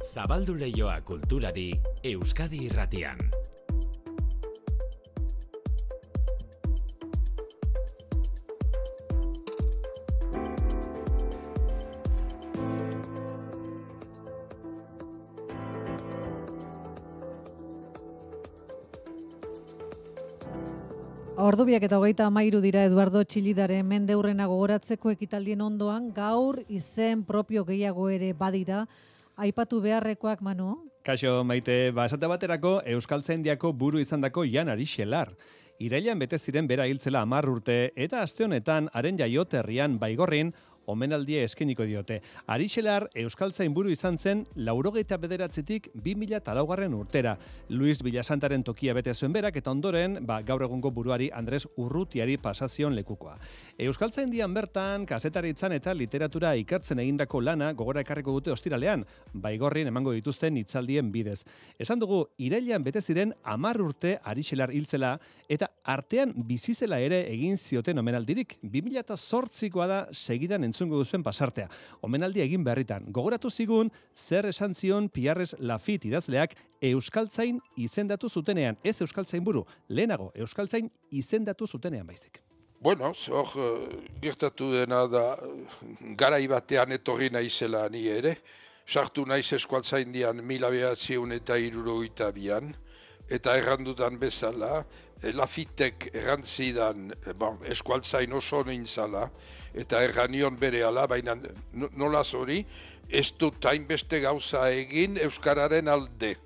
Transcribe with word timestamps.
Zabaldu 0.00 0.54
leioa 0.56 1.02
kulturari 1.04 1.74
Euskadi 2.02 2.62
irratian. 2.64 3.18
Ordubiak 21.36 21.84
eta 21.84 21.98
hogeita 22.00 22.24
amairu 22.24 22.62
dira 22.64 22.86
Eduardo 22.88 23.20
Txilidaren 23.24 23.84
mendeurrena 23.84 24.48
gogoratzeko 24.48 25.12
ekitaldien 25.12 25.60
ondoan, 25.60 26.08
gaur 26.16 26.62
izen 26.68 27.22
propio 27.28 27.66
gehiago 27.68 28.08
ere 28.08 28.32
badira, 28.32 28.86
aipatu 29.40 29.80
beharrekoak, 29.80 30.42
Manu? 30.44 30.74
Kaixo, 31.06 31.40
maite, 31.48 31.90
ba, 31.96 32.04
esate 32.04 32.28
baterako 32.28 32.80
Euskal 32.92 33.24
Zaindiako 33.24 33.72
buru 33.72 34.00
izandako 34.02 34.44
Jan 34.44 34.68
Arixelar. 34.68 35.32
Irailan 35.80 36.20
bete 36.20 36.36
ziren 36.36 36.66
bera 36.68 36.84
hiltzela 36.84 37.22
amar 37.24 37.48
urte 37.48 37.78
eta 37.96 38.20
aste 38.20 38.44
honetan 38.44 38.90
haren 38.92 39.16
jaioterrian 39.16 39.96
baigorrin 40.02 40.52
omenaldia 40.90 41.44
eskeniko 41.46 41.86
diote. 41.88 42.20
Arixelar 42.50 43.08
Euskaltzain 43.22 43.74
buru 43.74 43.90
izan 43.94 44.18
zen 44.18 44.44
laurogeita 44.56 45.16
bederatzetik 45.22 45.90
2000 45.94 46.40
talaugarren 46.44 46.94
urtera. 46.94 47.36
Luis 47.68 48.02
Villasantaren 48.02 48.64
tokia 48.66 48.94
bete 48.94 49.14
zuen 49.14 49.32
berak 49.32 49.56
eta 49.56 49.70
ondoren 49.70 50.18
ba, 50.26 50.40
gaur 50.42 50.62
egungo 50.66 50.90
buruari 50.90 51.30
Andres 51.32 51.66
Urrutiari 51.76 52.36
pasazion 52.38 52.94
lekukoa. 52.96 53.36
Euskaltzain 53.78 54.30
dian 54.30 54.54
bertan, 54.54 55.06
kasetaritzan 55.06 55.72
eta 55.78 55.94
literatura 55.94 56.54
ikertzen 56.58 57.00
egindako 57.02 57.40
lana 57.40 57.72
gogora 57.72 58.02
ekarriko 58.04 58.34
dute 58.36 58.52
ostiralean, 58.54 59.04
baigorrin 59.32 59.88
emango 59.90 60.12
dituzten 60.16 60.56
itzaldien 60.60 61.12
bidez. 61.12 61.42
Esan 61.78 62.00
dugu, 62.02 62.24
irailean 62.38 62.84
bete 62.84 63.00
ziren 63.00 63.34
amar 63.44 63.80
urte 63.80 64.18
Arixelar 64.24 64.72
hiltzela 64.74 65.14
eta 65.48 65.70
artean 65.84 66.32
bizizela 66.46 67.00
ere 67.00 67.22
egin 67.32 67.56
zioten 67.58 67.98
omenaldirik. 67.98 68.58
2008koa 68.62 69.86
da 69.90 70.00
segidan 70.12 70.64
entzungo 70.80 70.98
duzuen 70.98 71.22
pasartea. 71.22 71.68
Omenaldi 72.02 72.40
egin 72.40 72.64
berritan, 72.64 73.04
gogoratu 73.12 73.50
zigun 73.50 73.90
zer 74.16 74.46
esan 74.46 74.74
zion 74.74 75.08
Piarres 75.08 75.54
Lafit 75.58 76.04
idazleak 76.08 76.56
Euskaltzain 76.80 77.60
izendatu 77.76 78.28
zutenean, 78.28 78.78
ez 78.82 79.00
Euskaltzain 79.00 79.44
buru, 79.44 79.66
lehenago 79.88 80.30
Euskaltzain 80.34 80.90
izendatu 81.10 81.66
zutenean 81.66 82.06
baizik. 82.06 82.40
Bueno, 82.80 83.12
hor, 83.12 83.48
eh, 83.60 84.08
gertatu 84.22 84.72
dena 84.72 85.06
da, 85.06 85.36
garai 86.16 86.46
batean 86.48 86.92
etorri 86.92 87.28
naizela 87.28 87.88
ni 87.90 88.06
ere, 88.08 88.38
sartu 88.86 89.26
naiz 89.26 89.52
eskualtzain 89.52 90.12
dian 90.12 90.40
mila 90.42 90.70
behatziun 90.70 91.32
eta 91.32 91.58
irurogeita 91.60 92.30
bian, 92.32 92.72
eta 93.28 93.58
errandudan 93.58 94.16
bezala, 94.18 94.86
lafitek 95.22 96.08
errantzidan 96.14 97.10
bon, 97.36 97.58
eskualtzain 97.68 98.32
oso 98.32 98.62
nintzala, 98.64 99.26
eta 99.74 100.00
erranion 100.02 100.56
bere 100.58 100.82
ala, 100.84 101.06
baina 101.06 101.36
nola 101.72 102.22
hori, 102.34 102.64
ez 103.08 103.32
dut 103.38 103.66
beste 103.86 104.20
gauza 104.20 104.68
egin 104.70 105.18
Euskararen 105.18 105.88
alde. 105.88 106.36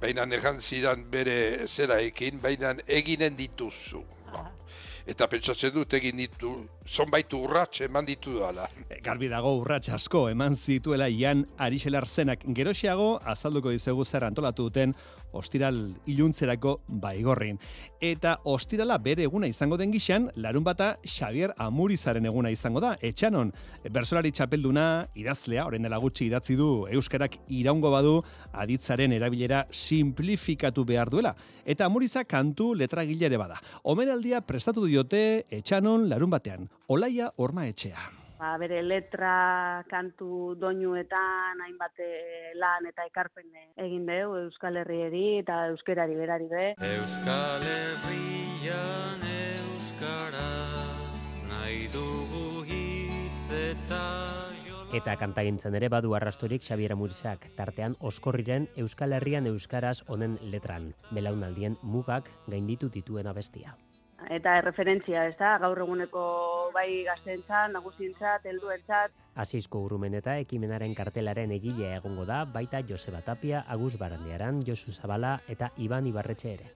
Baina 0.00 0.22
errantzidan 0.22 1.04
bere 1.10 1.66
zera 1.66 1.98
egin, 2.00 2.40
baina 2.40 2.74
eginen 2.86 3.36
dituzu. 3.36 4.04
Eta 5.06 5.26
pentsatzen 5.26 5.72
dut 5.72 5.92
egin 5.94 6.16
ditu, 6.16 6.68
zonbait 6.86 7.32
urratx 7.34 7.82
eman 7.86 8.06
ditu 8.06 8.38
dala. 8.38 8.68
E, 8.88 9.00
garbi 9.04 9.28
dago 9.28 9.56
urratx 9.60 9.90
asko 9.98 10.28
eman 10.30 10.54
zituela 10.54 11.08
Ian 11.10 11.44
Arixelar 11.58 12.06
zenak 12.06 12.46
gerosiago 12.54 13.20
azalduko 13.24 13.70
dizegu 13.74 14.04
zer 14.04 14.24
antolatu 14.24 14.68
duten 14.70 14.94
ostiral 15.36 15.76
iluntzerako 16.06 16.80
baigorrin. 16.88 17.58
Eta 18.00 18.36
ostirala 18.44 18.98
bere 19.02 19.26
eguna 19.26 19.48
izango 19.50 19.76
den 19.76 19.92
gixan, 19.92 20.30
larun 20.36 20.64
bata 20.64 20.94
Xavier 21.04 21.52
Amurizaren 21.58 22.26
eguna 22.26 22.50
izango 22.50 22.80
da. 22.80 22.94
Etxanon, 23.00 23.52
bersolari 23.92 24.32
txapelduna, 24.32 24.86
idazlea, 25.18 25.66
orain 25.66 25.84
dela 25.86 26.00
gutxi 26.02 26.26
idatzi 26.30 26.56
du, 26.56 26.70
Euskarak 26.92 27.38
iraungo 27.48 27.90
badu, 27.92 28.16
aditzaren 28.52 29.12
erabilera 29.16 29.66
simplifikatu 29.72 30.86
behar 30.88 31.10
duela. 31.12 31.34
Eta 31.64 31.86
Amuriza 31.86 32.24
kantu 32.24 32.72
letragilere 32.74 33.36
bada. 33.40 33.60
Omenaldia 33.84 34.42
prestatu 34.46 34.86
diote 34.86 35.46
Etxanon 35.50 36.08
larun 36.08 36.30
batean. 36.32 36.68
Olaia 36.86 37.32
Orma 37.36 37.66
Etxea 37.66 37.98
ba, 38.38 38.52
bere 38.62 38.82
letra 38.82 39.82
kantu 39.90 40.54
doinuetan 40.60 41.62
hainbat 41.64 42.02
eh, 42.04 42.52
lan 42.54 42.86
eta 42.86 43.06
ekarpen 43.08 43.48
egin 43.86 44.04
dugu 44.06 44.36
Euskal 44.38 44.78
Herrieri 44.82 45.40
eta 45.40 45.66
Euskerari 45.72 46.14
berari 46.14 46.46
be. 46.52 46.66
Euskal 46.78 47.64
Herrian 47.72 49.24
Euskaraz 49.32 50.44
nahi 51.50 51.88
dugu 51.94 52.62
hitz 52.68 53.50
eta 53.50 54.02
Eta 54.94 55.16
kantagintzen 55.18 55.74
ere 55.74 55.90
badu 55.92 56.14
arrastorik 56.14 56.62
Xabiera 56.62 56.94
Murizak, 56.96 57.50
tartean 57.56 57.96
oskorriren 58.00 58.68
Euskal 58.76 59.12
Herrian 59.12 59.50
Euskaraz 59.50 60.04
honen 60.06 60.38
letran, 60.54 60.94
belaunaldien 61.10 61.76
mugak 61.82 62.30
gainditu 62.46 62.88
dituen 62.94 63.26
abestia 63.26 63.74
eta 64.30 64.56
erreferentzia, 64.60 65.26
ez 65.30 65.36
da, 65.38 65.56
gaur 65.62 65.78
eguneko 65.84 66.24
bai 66.74 67.04
gaztentzat, 67.06 67.70
nagusientzat, 67.74 68.46
helduentzat. 68.46 69.14
Azizko 69.36 69.82
urumen 69.84 70.16
eta 70.16 70.38
ekimenaren 70.40 70.94
kartelaren 70.96 71.52
egilea 71.58 71.98
egongo 72.00 72.24
da, 72.28 72.44
baita 72.44 72.82
Joseba 72.88 73.22
Tapia, 73.22 73.64
Agus 73.68 73.96
Barandiaran, 74.00 74.62
Josu 74.66 74.92
Zabala 74.92 75.40
eta 75.48 75.72
Iban 75.76 76.06
Ibarretxe 76.06 76.52
ere. 76.54 76.72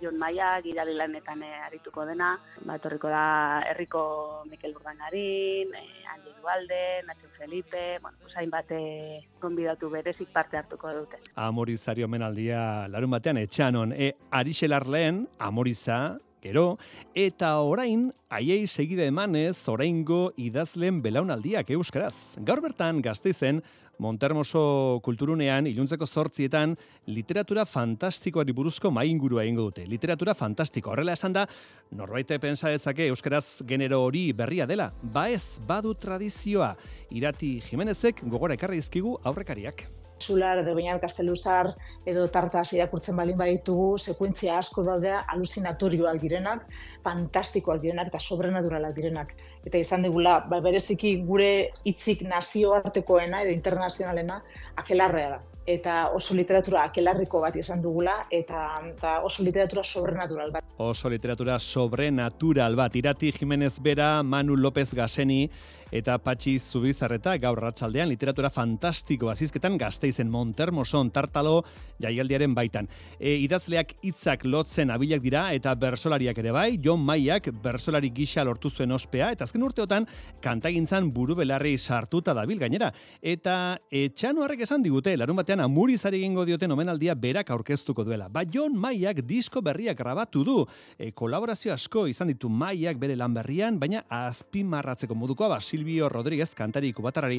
Jon 0.00 0.16
Maia, 0.16 0.60
gidari 0.62 0.94
lanetan 0.94 1.42
eh, 1.42 1.56
arituko 1.66 2.04
dena, 2.06 2.36
bat 2.64 2.84
da 3.02 3.62
herriko 3.66 4.44
Mikel 4.48 4.74
Urdanarin, 4.76 5.74
eh, 5.74 6.04
Andi 6.14 6.30
Dualde, 6.40 7.02
Nacho 7.06 7.26
Felipe, 7.36 7.98
bueno, 8.00 8.16
usain 8.24 8.48
bate 8.48 9.26
konbidatu 9.40 9.90
berezik 9.90 10.32
parte 10.32 10.56
hartuko 10.56 10.92
dute. 10.92 11.18
Amorizario 11.34 12.06
menaldia 12.06 12.86
larun 12.88 13.10
batean 13.10 13.38
etxanon, 13.38 13.92
e, 13.92 14.14
arixelar 14.30 14.86
lehen, 14.86 15.26
Amoriza, 15.38 16.18
Gero, 16.42 16.78
eta 17.18 17.56
orain, 17.66 18.12
aiei 18.30 18.68
segide 18.70 19.08
emanez, 19.10 19.56
oraingo 19.68 20.28
idazlen 20.38 21.02
belaunaldiak 21.02 21.72
euskaraz. 21.74 22.38
Gaur 22.46 22.62
bertan, 22.62 23.02
gazteizen, 23.02 23.62
Montermoso 23.98 25.00
kulturunean, 25.02 25.66
iluntzeko 25.66 26.06
zortzietan, 26.06 26.76
literatura 27.10 27.64
fantastikoari 27.66 28.54
buruzko 28.54 28.92
maingurua 28.94 29.42
egingo 29.42 29.66
dute. 29.68 29.86
Literatura 29.90 30.36
fantastiko. 30.38 30.92
Horrela 30.94 31.18
esan 31.18 31.34
da, 31.34 31.48
norbaite 31.90 32.38
pensa 32.38 32.70
dezake 32.70 33.08
euskaraz 33.10 33.64
genero 33.66 34.04
hori 34.06 34.28
berria 34.32 34.70
dela. 34.70 34.92
Ba 35.02 35.28
ez, 35.34 35.58
badu 35.66 35.96
tradizioa. 35.98 36.76
Irati 37.10 37.56
Jimenezek 37.70 38.22
gogora 38.30 38.54
ekarri 38.54 38.78
izkigu 38.78 39.18
aurrekariak. 39.26 39.88
Zular 40.20 40.62
edo 40.62 40.74
bainat 40.76 41.00
kasteluzar 41.02 41.72
edo 42.06 42.26
tartas 42.34 42.72
irakurtzen 42.76 43.16
balin 43.16 43.38
baditugu, 43.38 43.98
sekuentzia 43.98 44.58
asko 44.58 44.84
daudea 44.86 45.24
alusinatorioak 45.34 46.20
direnak, 46.22 46.64
fantastikoak 47.04 47.82
direnak 47.82 48.12
eta 48.12 48.20
sobrenaturalak 48.20 48.96
direnak. 48.96 49.36
Eta 49.64 49.78
izan 49.78 50.06
digula, 50.06 50.40
ba, 50.50 50.62
bereziki 50.64 51.16
gure 51.28 51.52
hitzik 51.84 52.26
nazioartekoena 52.28 53.44
edo 53.46 53.54
internazionalena 53.54 54.42
akelarrea 54.82 55.36
da 55.36 55.44
eta 55.68 55.94
oso 56.16 56.34
literatura 56.34 56.86
akelarriko 56.88 57.42
bat 57.44 57.56
izan 57.60 57.82
dugula 57.84 58.14
eta, 58.32 58.62
eta 58.88 59.18
oso 59.28 59.44
literatura 59.44 59.84
sobrenatural 59.84 60.52
bat. 60.54 60.64
Oso 60.80 61.10
literatura 61.12 61.58
sobrenatural 61.60 62.76
bat. 62.78 62.96
Irati 62.96 63.32
Jimenez 63.36 63.76
Bera, 63.84 64.22
Manu 64.22 64.56
López 64.56 64.94
Gaseni, 64.96 65.50
eta 65.90 66.18
Patxi 66.20 66.58
Zubizarreta 66.58 67.36
gaur 67.40 67.60
ratzaldean 67.62 68.08
literatura 68.10 68.50
fantastiko 68.50 69.30
azizketan 69.32 69.78
gazteizen 69.80 70.28
Montermoson 70.30 71.10
tartalo 71.10 71.62
jaialdiaren 72.02 72.54
baitan. 72.54 72.88
E, 73.18 73.34
idazleak 73.44 73.94
hitzak 74.04 74.44
lotzen 74.44 74.92
abilak 74.94 75.22
dira 75.24 75.48
eta 75.56 75.74
bersolariak 75.78 76.38
ere 76.38 76.52
bai, 76.54 76.68
Jon 76.84 77.00
Maiak 77.04 77.50
bersolari 77.62 78.10
gisa 78.14 78.44
lortu 78.44 78.70
zuen 78.70 78.92
ospea 78.92 79.30
eta 79.34 79.48
azken 79.48 79.64
urteotan 79.64 80.06
kantagintzan 80.44 81.10
buru 81.14 81.36
belarri 81.38 81.76
sartuta 81.78 82.34
dabil 82.36 82.58
gainera. 82.60 82.92
Eta 83.22 83.78
etxano 83.90 84.44
harrek 84.44 84.64
esan 84.66 84.84
digute, 84.84 85.16
larun 85.16 85.38
batean 85.40 85.64
amurizari 85.64 86.20
egingo 86.20 86.44
dioten 86.48 86.72
omenaldia 86.72 87.14
berak 87.14 87.50
aurkeztuko 87.54 88.04
duela. 88.04 88.28
Ba, 88.28 88.44
Jon 88.44 88.76
Maiak 88.78 89.22
disko 89.26 89.62
berriak 89.64 89.98
grabatu 89.98 90.44
du. 90.44 90.58
E, 90.98 91.10
kolaborazio 91.12 91.72
asko 91.74 92.06
izan 92.10 92.30
ditu 92.32 92.48
Maiak 92.48 92.98
bere 93.00 93.16
lan 93.16 93.34
berrian, 93.34 93.78
baina 93.80 94.04
azpimarratzeko 94.08 95.16
modukoa 95.18 95.48
ba, 95.56 95.60
Silvio 95.78 96.08
Rodríguez 96.10 96.50
kantari 96.58 96.90
kubatarari 96.92 97.38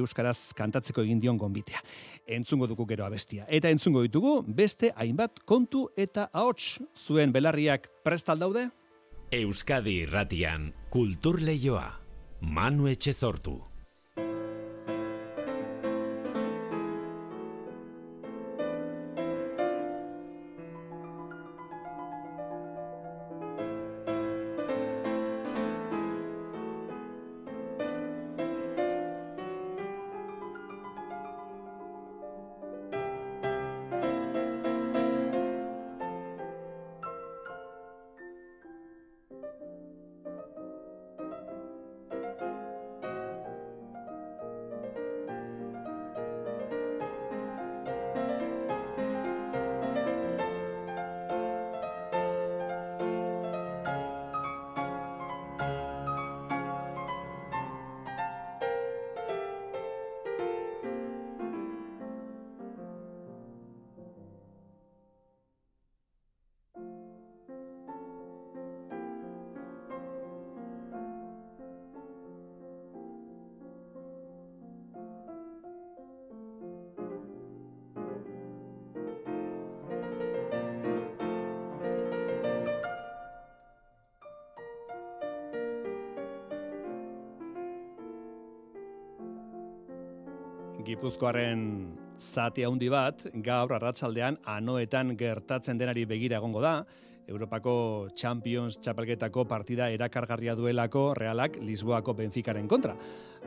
euskaraz 0.00 0.52
kantatzeko 0.56 1.00
egin 1.06 1.22
dion 1.22 1.38
gonbitea. 1.40 1.80
Entzungo 2.36 2.68
dugu 2.68 2.84
gero 2.90 3.06
abestia. 3.06 3.46
Eta 3.48 3.70
entzungo 3.72 4.02
ditugu 4.04 4.42
beste 4.44 4.92
hainbat 4.96 5.40
kontu 5.48 5.86
eta 5.96 6.28
ahots 6.32 6.82
zuen 6.96 7.32
belarriak 7.32 7.88
prestal 8.04 8.44
daude? 8.44 8.68
Euskadi 9.32 10.02
Irratian 10.04 10.72
Kultur 10.92 11.40
Leioa 11.44 11.88
Manu 12.40 12.88
Etxezortu 12.92 13.56
Gipuzkoaren 90.88 91.62
zati 92.16 92.64
handi 92.64 92.88
bat, 92.88 93.26
gaur 93.44 93.74
arratsaldean 93.76 94.38
anoetan 94.48 95.12
gertatzen 95.20 95.76
denari 95.76 96.06
begira 96.08 96.38
egongo 96.38 96.62
da, 96.64 96.80
Europako 97.28 98.08
Champions 98.16 98.78
txapelketako 98.80 99.44
partida 99.50 99.90
erakargarria 99.92 100.54
duelako 100.56 101.10
Realak 101.18 101.58
Lisboako 101.60 102.14
Benficaren 102.16 102.68
kontra. 102.70 102.94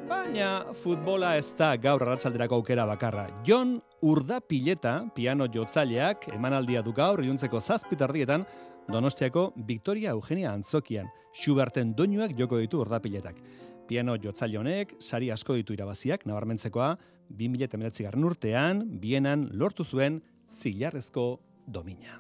Baina 0.06 0.52
futbola 0.84 1.34
ez 1.40 1.50
da 1.58 1.72
gaur 1.82 2.06
arratsalderako 2.06 2.62
aukera 2.62 2.86
bakarra. 2.86 3.26
Jon 3.48 3.80
Urda 4.06 4.38
Pileta, 4.46 5.00
piano 5.16 5.50
jotzaileak, 5.50 6.30
emanaldia 6.36 6.86
du 6.86 6.94
gaur 6.94 7.26
iluntzeko 7.26 7.60
zazpitardietan, 7.62 8.46
Donostiako 8.92 9.52
Victoria 9.66 10.14
Eugenia 10.14 10.54
Antzokian, 10.54 11.10
Schuberten 11.34 11.96
doinuak 11.98 12.38
joko 12.38 12.62
ditu 12.62 12.82
Urda 12.86 13.02
Piletak. 13.02 13.42
Piano 13.92 14.14
jotzaile 14.16 14.56
honek, 14.56 14.94
sari 15.04 15.28
asko 15.34 15.52
ditu 15.58 15.74
irabaziak, 15.76 16.22
nabarmentzekoa, 16.24 16.94
2019 17.36 18.06
garren 18.06 18.24
urtean, 18.24 18.86
bienan 19.02 19.50
lortu 19.52 19.84
zuen 19.84 20.22
zilarrezko 20.48 21.26
domina. 21.68 22.16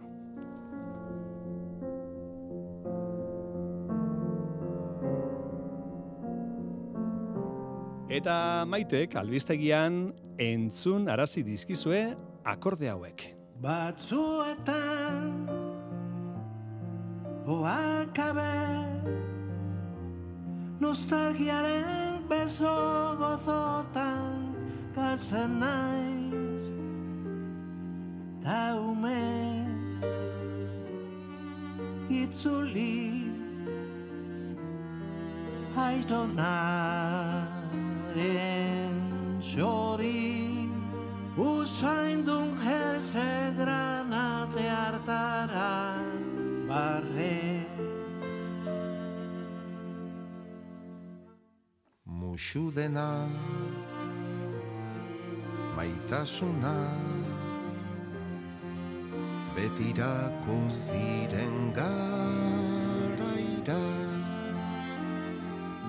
Eta 8.11 8.35
maitek 8.67 9.15
albistegian 9.15 10.09
entzun 10.43 11.07
arazi 11.07 11.45
dizkizue 11.47 12.01
akorde 12.43 12.91
hauek. 12.91 13.29
Batzuetan 13.63 15.47
Oalkabe 17.47 19.30
Nostalgiaren 20.81 22.25
beso 22.27 23.15
gozotan 23.19 24.55
Galtzen 24.95 25.59
naiz. 25.59 26.63
Ta 28.43 28.73
ume 28.81 29.67
Itzuli 32.09 33.29
Aitonak 35.77 37.47
den 38.15 38.97
txori. 39.39 40.67
Usain 41.37 42.25
dun 42.25 42.57
herze 42.57 43.53
granate 43.55 44.65
hartara 44.65 45.90
Musu 52.31 52.71
dena 52.71 53.27
Maitasuna 55.75 56.71
Betirako 59.51 60.55
ziren 60.71 61.75
garaira. 61.75 62.15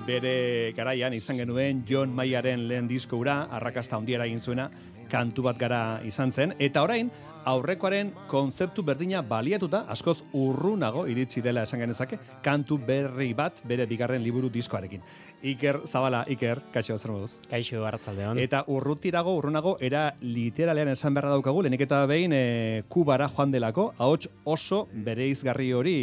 Bere 0.03 0.35
garaian 0.75 1.15
izan 1.15 1.39
genuen 1.39 1.85
John 1.87 2.11
Mayaren 2.11 2.67
lehen 2.67 2.91
disko 2.91 3.23
ura, 3.23 3.47
arrakasta 3.47 3.95
ondiera 4.03 4.27
egin 4.27 4.43
zuena, 4.43 4.67
kantu 5.13 5.45
bat 5.45 5.61
gara 5.61 5.83
izan 6.09 6.33
zen, 6.33 6.57
eta 6.57 6.81
orain, 6.81 7.11
aurrekoaren 7.45 8.11
kontzeptu 8.31 8.83
berdina 8.87 9.21
baliatuta, 9.27 9.83
askoz 9.91 10.21
urrunago 10.37 11.05
iritsi 11.11 11.43
dela 11.43 11.65
esan 11.67 11.83
genezake, 11.83 12.19
kantu 12.43 12.77
berri 12.87 13.33
bat 13.35 13.59
bere 13.67 13.85
bigarren 13.89 14.23
liburu 14.23 14.49
diskoarekin. 14.53 15.03
Iker 15.43 15.81
Zabala, 15.83 16.23
Iker, 16.31 16.61
kaixo 16.71 16.95
zer 16.97 17.11
moduz. 17.11 17.33
Kaixo 17.51 17.83
hartzaldeon. 17.85 18.39
Eta 18.39 18.63
urrutirago, 18.71 19.35
urrunago, 19.35 19.75
era 19.83 20.05
literalean 20.21 20.93
esan 20.93 21.15
beharra 21.15 21.33
daukagu, 21.35 21.65
lehenik 21.65 21.83
eta 21.83 22.03
behin 22.07 22.31
e, 22.35 22.83
kubara 22.87 23.27
joan 23.27 23.51
delako, 23.51 23.89
ahots 23.97 24.29
oso 24.47 24.85
bere 24.93 25.27
izgarri 25.27 25.71
hori 25.75 25.95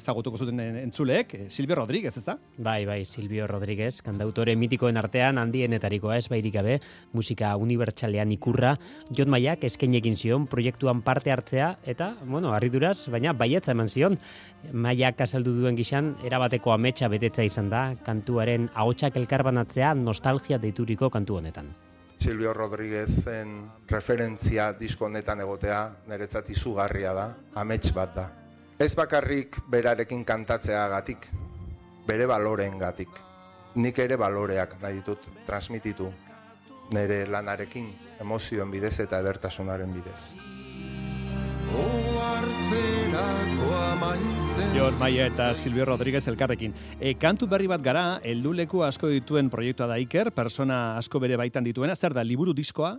ezagutuko 0.00 0.42
zuten 0.42 0.60
entzuleek, 0.82 1.34
e, 1.34 1.48
Silvio 1.50 1.78
Rodríguez, 1.78 2.16
ez 2.18 2.24
da? 2.26 2.38
Bai, 2.56 2.82
bai, 2.90 3.04
Silvio 3.06 3.46
Rodríguez, 3.46 4.00
kandautore 4.02 4.56
mitikoen 4.58 4.98
artean 4.98 5.38
handienetarikoa 5.38 6.18
ez 6.18 6.26
bairik 6.32 6.58
gabe, 6.58 6.80
musika 7.14 7.54
unibertsalean 7.56 8.34
ikurra, 8.58 8.78
Jon 9.14 9.30
Maiak 9.30 9.64
eskenekin 9.64 10.16
zion 10.16 10.46
proiektuan 10.46 11.02
parte 11.02 11.30
hartzea, 11.30 11.78
eta, 11.86 12.12
bueno, 12.24 12.52
harriduraz, 12.52 13.08
baina 13.08 13.32
baietza 13.32 13.72
eman 13.72 13.88
zion, 13.88 14.18
Maiak 14.72 15.20
azaldu 15.20 15.52
duen 15.54 15.76
gizan, 15.76 16.16
erabateko 16.24 16.72
ametsa 16.72 17.08
betetza 17.08 17.44
izan 17.44 17.70
da, 17.70 17.94
kantuaren 18.04 18.68
ahotsak 18.74 19.16
elkarbanatzea 19.16 19.94
nostalgia 19.94 20.58
deituriko 20.58 21.10
kantu 21.10 21.38
honetan. 21.38 21.70
Silvio 22.18 22.52
Rodríguezen 22.52 23.70
referentzia 23.86 24.72
disko 24.74 25.06
honetan 25.06 25.40
egotea 25.40 25.84
niretzat 26.08 26.50
izugarria 26.50 27.14
da, 27.14 27.28
amets 27.54 27.92
bat 27.94 28.14
da. 28.16 28.26
Ez 28.78 28.94
bakarrik 28.94 29.60
berarekin 29.70 30.24
kantatzea 30.24 30.88
gatik, 30.90 31.28
bere 32.06 32.26
baloreen 32.26 32.78
gatik. 32.78 33.08
Nik 33.78 33.98
ere 34.02 34.16
baloreak 34.18 34.80
nahi 34.82 34.98
ditut 34.98 35.22
transmititu 35.46 36.08
nire 36.94 37.26
lanarekin, 37.26 37.90
emozioen 38.20 38.70
bidez 38.70 38.98
eta 39.04 39.20
edertasunaren 39.20 39.92
bidez. 39.94 40.34
Jon 44.74 44.98
Maia 44.98 45.26
eta 45.28 45.52
Silvio 45.54 45.84
Rodríguez 45.84 46.26
elkarrekin. 46.28 46.74
E, 47.00 47.14
kantu 47.14 47.46
berri 47.50 47.68
bat 47.70 47.82
gara, 47.84 48.20
helduleku 48.24 48.82
asko 48.86 49.10
dituen 49.12 49.50
proiektua 49.52 49.88
da 49.90 49.98
Iker, 50.00 50.32
persona 50.32 50.96
asko 50.96 51.20
bere 51.20 51.36
baitan 51.36 51.66
dituena, 51.66 51.96
zer 51.96 52.16
da, 52.16 52.24
liburu 52.24 52.54
diskoa? 52.56 52.96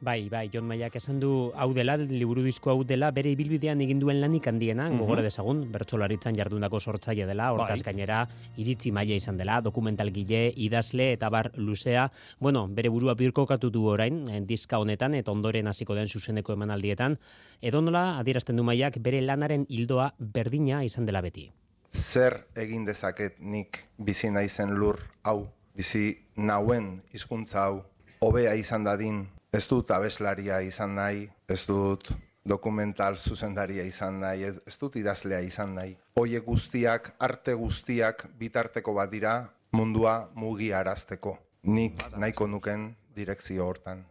Bai, 0.00 0.30
bai, 0.32 0.48
Jon 0.48 0.64
Maiak 0.64 0.94
esan 0.96 1.18
du 1.20 1.52
hau 1.60 1.74
dela, 1.76 1.92
liburu 2.00 2.40
disko 2.40 2.70
hau 2.72 2.84
dela, 2.88 3.10
bere 3.12 3.34
ibilbidean 3.34 3.82
egin 3.84 3.98
duen 4.00 4.16
lanik 4.22 4.46
handiena, 4.48 4.86
mm 4.88 4.94
-hmm. 4.94 4.98
gogore 4.98 5.22
dezagun, 5.22 5.60
bertsolaritzan 5.70 6.34
jardundako 6.34 6.80
sortzaile 6.80 7.26
dela, 7.26 7.50
hortaz 7.52 7.82
bai. 7.82 7.92
gainera, 7.92 8.26
iritzi 8.56 8.92
maila 8.92 9.14
izan 9.14 9.36
dela, 9.36 9.60
dokumentalgile, 9.60 10.54
idazle 10.56 11.12
eta 11.12 11.28
bar 11.28 11.52
luzea, 11.56 12.10
bueno, 12.38 12.66
bere 12.66 12.88
burua 12.88 13.14
birkokatu 13.14 13.68
du 13.70 13.84
orain, 13.84 14.26
eh, 14.30 14.40
diska 14.40 14.78
honetan, 14.78 15.14
eta 15.14 15.32
ondoren 15.32 15.66
hasiko 15.66 15.94
den 15.94 16.08
zuzeneko 16.08 16.54
emanaldietan, 16.54 17.18
edo 17.60 17.82
nola, 17.82 18.18
adierazten 18.18 18.56
du 18.56 18.64
Maiak, 18.64 18.96
bere 19.02 19.20
lanaren 19.20 19.66
hildoa 19.68 20.14
berdina 20.18 20.82
izan 20.82 21.04
dela 21.04 21.20
beti. 21.20 21.52
Zer 21.92 22.46
egin 22.56 22.86
dezaket 22.86 23.38
nik 23.38 23.84
bizi 23.98 24.30
naizen 24.30 24.70
lur 24.70 24.98
hau, 25.24 25.48
bizi 25.74 26.20
nauen 26.36 27.02
hizkuntza 27.12 27.64
hau, 27.64 27.84
hobea 28.20 28.54
izan 28.54 28.84
dadin 28.84 29.26
Ez 29.52 29.66
dut 29.66 29.90
abeslaria 29.90 30.60
izan 30.62 30.94
nahi, 30.94 31.24
ez 31.48 31.64
dut 31.66 32.12
dokumental 32.46 33.16
zuzendaria 33.16 33.82
izan 33.84 34.20
nahi, 34.22 34.46
ez 34.66 34.76
dut 34.78 34.96
idazlea 34.96 35.40
izan 35.46 35.74
nahi. 35.74 35.96
Oie 36.22 36.38
guztiak, 36.44 37.14
arte 37.18 37.54
guztiak 37.58 38.28
bitarteko 38.38 38.94
badira 38.94 39.34
mundua 39.72 40.30
mugi 40.34 40.72
arazteko. 40.72 41.36
Nik 41.62 42.06
nahiko 42.16 42.46
nuken 42.46 42.88
direkzio 43.16 43.66
hortan 43.66 44.06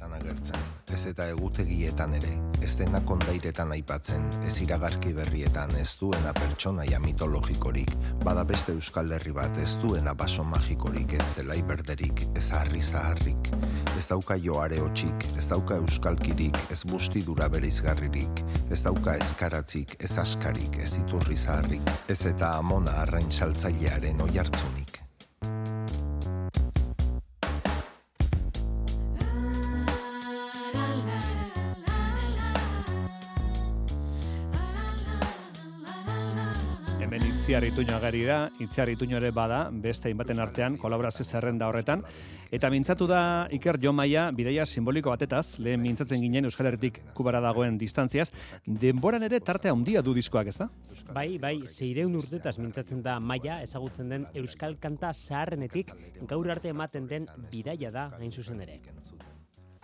agertzen. 0.00 0.60
Ez 0.94 1.04
eta 1.08 1.26
egutegietan 1.32 2.14
ere, 2.14 2.32
ez 2.62 2.74
dena 2.78 3.00
kondairetan 3.06 3.72
aipatzen, 3.74 4.26
ez 4.46 4.54
iragarki 4.62 5.12
berrietan 5.16 5.74
ez 5.80 5.96
duena 6.00 6.32
pertsonaia 6.36 7.00
mitologikorik, 7.02 7.90
bada 8.24 8.44
beste 8.44 8.72
euskal 8.72 9.12
herri 9.16 9.32
bat 9.34 9.58
ez 9.58 9.76
duena 9.82 10.14
baso 10.14 10.44
magikorik, 10.44 11.16
ez 11.18 11.26
zelai 11.34 11.60
berderik, 11.62 12.24
ez 12.36 12.46
harri 12.54 12.82
zaharrik. 12.82 13.50
Ez 13.98 14.06
dauka 14.10 14.36
joare 14.40 14.80
hotxik, 14.82 15.28
ez 15.38 15.46
dauka 15.48 15.78
euskalkirik, 15.82 16.58
ez 16.70 16.82
bustidura 16.90 17.48
bere 17.48 17.70
izgarririk, 17.70 18.44
ez 18.70 18.82
dauka 18.82 19.16
eskaratzik, 19.22 19.96
ez 20.00 20.12
askarik, 20.18 20.78
ez 20.82 20.92
iturri 20.98 21.38
zaharrik, 21.38 21.96
ez 22.08 22.20
eta 22.26 22.56
amona 22.58 23.00
arrain 23.04 23.32
saltzailearen 23.32 24.22
oi 24.26 24.38
Itziar 37.54 37.70
Ituño 37.70 37.94
agari 37.94 38.24
da, 38.26 38.50
Itziar 38.58 38.88
Ituño 38.90 39.14
ere 39.20 39.30
bada, 39.30 39.70
beste 39.70 40.10
inbaten 40.10 40.40
artean, 40.42 40.74
kolaborazio 40.74 41.22
zerrenda 41.22 41.68
horretan. 41.70 42.00
Eta 42.50 42.66
mintzatu 42.66 43.06
da 43.06 43.46
Iker 43.54 43.78
Jo 43.78 43.92
Maia, 43.94 44.24
bideia 44.34 44.64
simboliko 44.66 45.12
batetaz, 45.12 45.60
lehen 45.62 45.78
mintzatzen 45.84 46.18
ginen 46.18 46.48
Euskal 46.48 46.66
Herritik 46.66 46.98
kubara 47.14 47.38
dagoen 47.38 47.78
distantziaz, 47.78 48.32
denboran 48.66 49.22
ere 49.22 49.38
tartea 49.38 49.70
handia 49.70 50.02
du 50.02 50.16
diskoak, 50.18 50.50
ez 50.50 50.56
da? 50.64 50.66
Bai, 51.14 51.38
bai, 51.38 51.60
zeireun 51.68 52.16
urtetaz 52.18 52.56
mintzatzen 52.58 53.04
da 53.06 53.20
Maia, 53.20 53.60
ezagutzen 53.62 54.10
den 54.10 54.26
Euskal 54.34 54.74
Kanta 54.82 55.12
zaharrenetik, 55.14 55.94
gaur 56.26 56.50
arte 56.50 56.74
ematen 56.74 57.06
den 57.06 57.30
bidaia 57.54 57.94
da, 57.94 58.08
hain 58.18 58.34
zuzen 58.34 58.66
ere. 58.66 58.80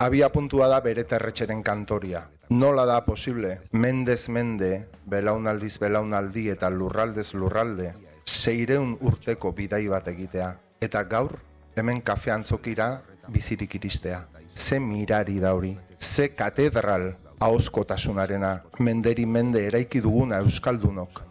Abia 0.01 0.31
puntua 0.33 0.65
da 0.65 0.79
bere 0.81 1.03
terretxeren 1.05 1.59
kantoria. 1.61 2.23
Nola 2.49 2.87
da 2.89 3.03
posible, 3.05 3.51
mendez 3.77 4.29
mende, 4.33 4.87
belaunaldiz 5.05 5.75
belaunaldi 5.77 6.47
eta 6.49 6.71
lurraldez 6.73 7.27
lurralde, 7.37 7.91
zeireun 8.25 8.95
urteko 8.97 9.51
bidai 9.53 9.83
bat 9.93 10.09
egitea. 10.09 10.47
Eta 10.81 11.03
gaur, 11.05 11.37
hemen 11.77 12.01
kafean 12.01 12.41
zokira, 12.41 12.89
bizirik 13.29 13.77
iristea. 13.77 14.23
Ze 14.55 14.79
mirari 14.79 15.37
da 15.39 15.53
hori, 15.53 15.75
ze 15.99 16.31
katedral 16.33 17.11
ahoskotasunarena 17.37 18.55
menderi 18.79 19.27
mende 19.29 19.67
eraiki 19.67 20.01
duguna 20.01 20.41
euskaldunok. 20.41 21.27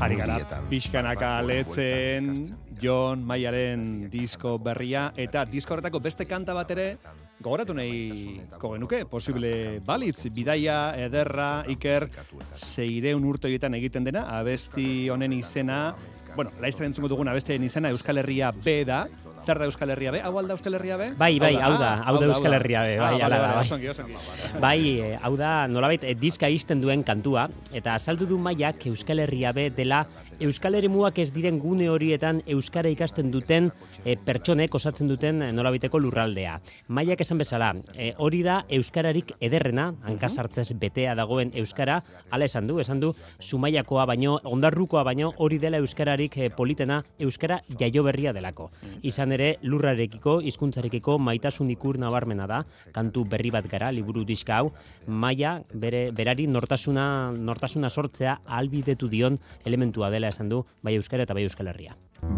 Ari 0.00 0.16
gara, 0.16 0.60
pixkanaka 0.68 1.38
letzen, 1.40 2.34
Jon 2.80 3.22
Maiaren 3.26 4.08
disko 4.10 4.56
berria, 4.62 5.12
eta 5.16 5.44
disko 5.48 5.74
horretako 5.74 6.00
beste 6.04 6.26
kanta 6.28 6.54
bat 6.56 6.70
ere, 6.74 6.86
gogoratu 7.42 7.74
nahi 7.74 8.40
kogenuke, 8.58 9.04
posible 9.10 9.80
balitz, 9.86 10.26
bidaia, 10.34 10.94
ederra, 10.98 11.64
iker, 11.70 12.08
zeireun 12.54 13.24
urte 13.24 13.48
egiten 13.48 14.04
dena, 14.04 14.26
abesti 14.38 15.08
honen 15.08 15.32
izena, 15.32 15.94
bueno, 16.34 16.52
laiztra 16.60 16.86
entzungo 16.86 17.08
duguna 17.08 17.32
abesteen 17.32 17.64
izena 17.64 17.90
Euskal 17.90 18.18
Herria 18.18 18.52
B 18.52 18.84
da, 18.84 19.06
Zer 19.44 19.58
da 19.58 19.66
Euskal 19.66 19.90
Herria 19.90 20.12
B? 20.12 20.20
Hau 20.24 20.32
alda 20.38 20.54
Euskal 20.54 20.74
Herria 20.74 20.96
B? 20.96 21.10
Bai, 21.18 21.38
bai, 21.40 21.54
hau 21.56 21.72
da, 21.78 21.90
hau 22.04 22.16
da 22.18 22.26
Euskal 22.26 22.54
Herria 22.58 22.82
B. 22.84 22.96
Bai, 22.98 23.20
ala 23.22 23.38
da, 23.38 23.50
bai. 23.54 24.60
Bai, 24.60 24.80
eh, 25.00 25.18
hau 25.22 25.34
da, 25.36 25.52
nolabait, 25.68 26.04
eh, 26.04 26.14
diska 26.18 26.48
izten 26.50 26.80
duen 26.80 27.04
kantua, 27.06 27.48
eta 27.72 27.94
azaldu 27.94 28.26
du 28.26 28.38
maiak 28.38 28.86
Euskal 28.90 29.20
Herria 29.24 29.52
B 29.52 29.68
dela 29.70 30.06
Euskal 30.40 30.74
Herrimuak 30.78 31.18
ez 31.18 31.30
diren 31.34 31.58
gune 31.58 31.88
horietan 31.90 32.42
Euskara 32.46 32.90
ikasten 32.92 33.30
duten 33.34 33.70
e, 34.04 34.14
pertsonek 34.16 34.74
osatzen 34.74 35.08
duten 35.10 35.42
nolabiteko 35.54 35.98
lurraldea. 35.98 36.58
Maiak 36.88 37.20
esan 37.24 37.38
bezala, 37.42 37.72
hori 38.18 38.42
da 38.46 38.60
Euskararik 38.70 39.32
ederrena, 39.40 39.88
hankasartzez 40.06 40.72
betea 40.78 41.16
dagoen 41.18 41.50
Euskara, 41.58 42.00
ala 42.30 42.46
esan 42.46 42.68
du, 42.70 42.78
esan 42.78 43.00
du, 43.02 43.12
sumaiakoa 43.40 44.06
baino, 44.06 44.38
ondarrukoa 44.44 45.02
baino, 45.08 45.32
hori 45.38 45.58
dela 45.58 45.82
Euskararik 45.82 46.38
politena, 46.56 47.02
Euskara 47.18 47.60
jaio 47.78 48.04
berria 48.06 48.32
delako. 48.32 48.70
Izan 49.02 49.27
ere 49.32 49.48
lurrarekiko, 49.62 50.38
hizkuntzarekiko 50.40 51.18
maitasun 51.18 51.70
ikur 51.74 51.98
nabarmena 51.98 52.46
da, 52.50 52.62
kantu 52.94 53.24
berri 53.24 53.50
bat 53.54 53.68
gara, 53.70 53.90
liburu 53.94 54.24
diska 54.28 54.58
hau, 54.58 54.72
maia 55.06 55.58
bere, 55.74 56.08
berari 56.12 56.46
nortasuna, 56.46 57.30
nortasuna 57.32 57.90
sortzea 57.90 58.38
albidetu 58.46 59.08
dion 59.08 59.38
elementua 59.64 60.10
dela 60.10 60.28
esan 60.28 60.48
du, 60.48 60.62
bai 60.82 60.94
Euskara 60.98 61.26
eta 61.26 61.34
bai 61.34 61.44
Euskal 61.48 61.72
Herria. 61.72 61.96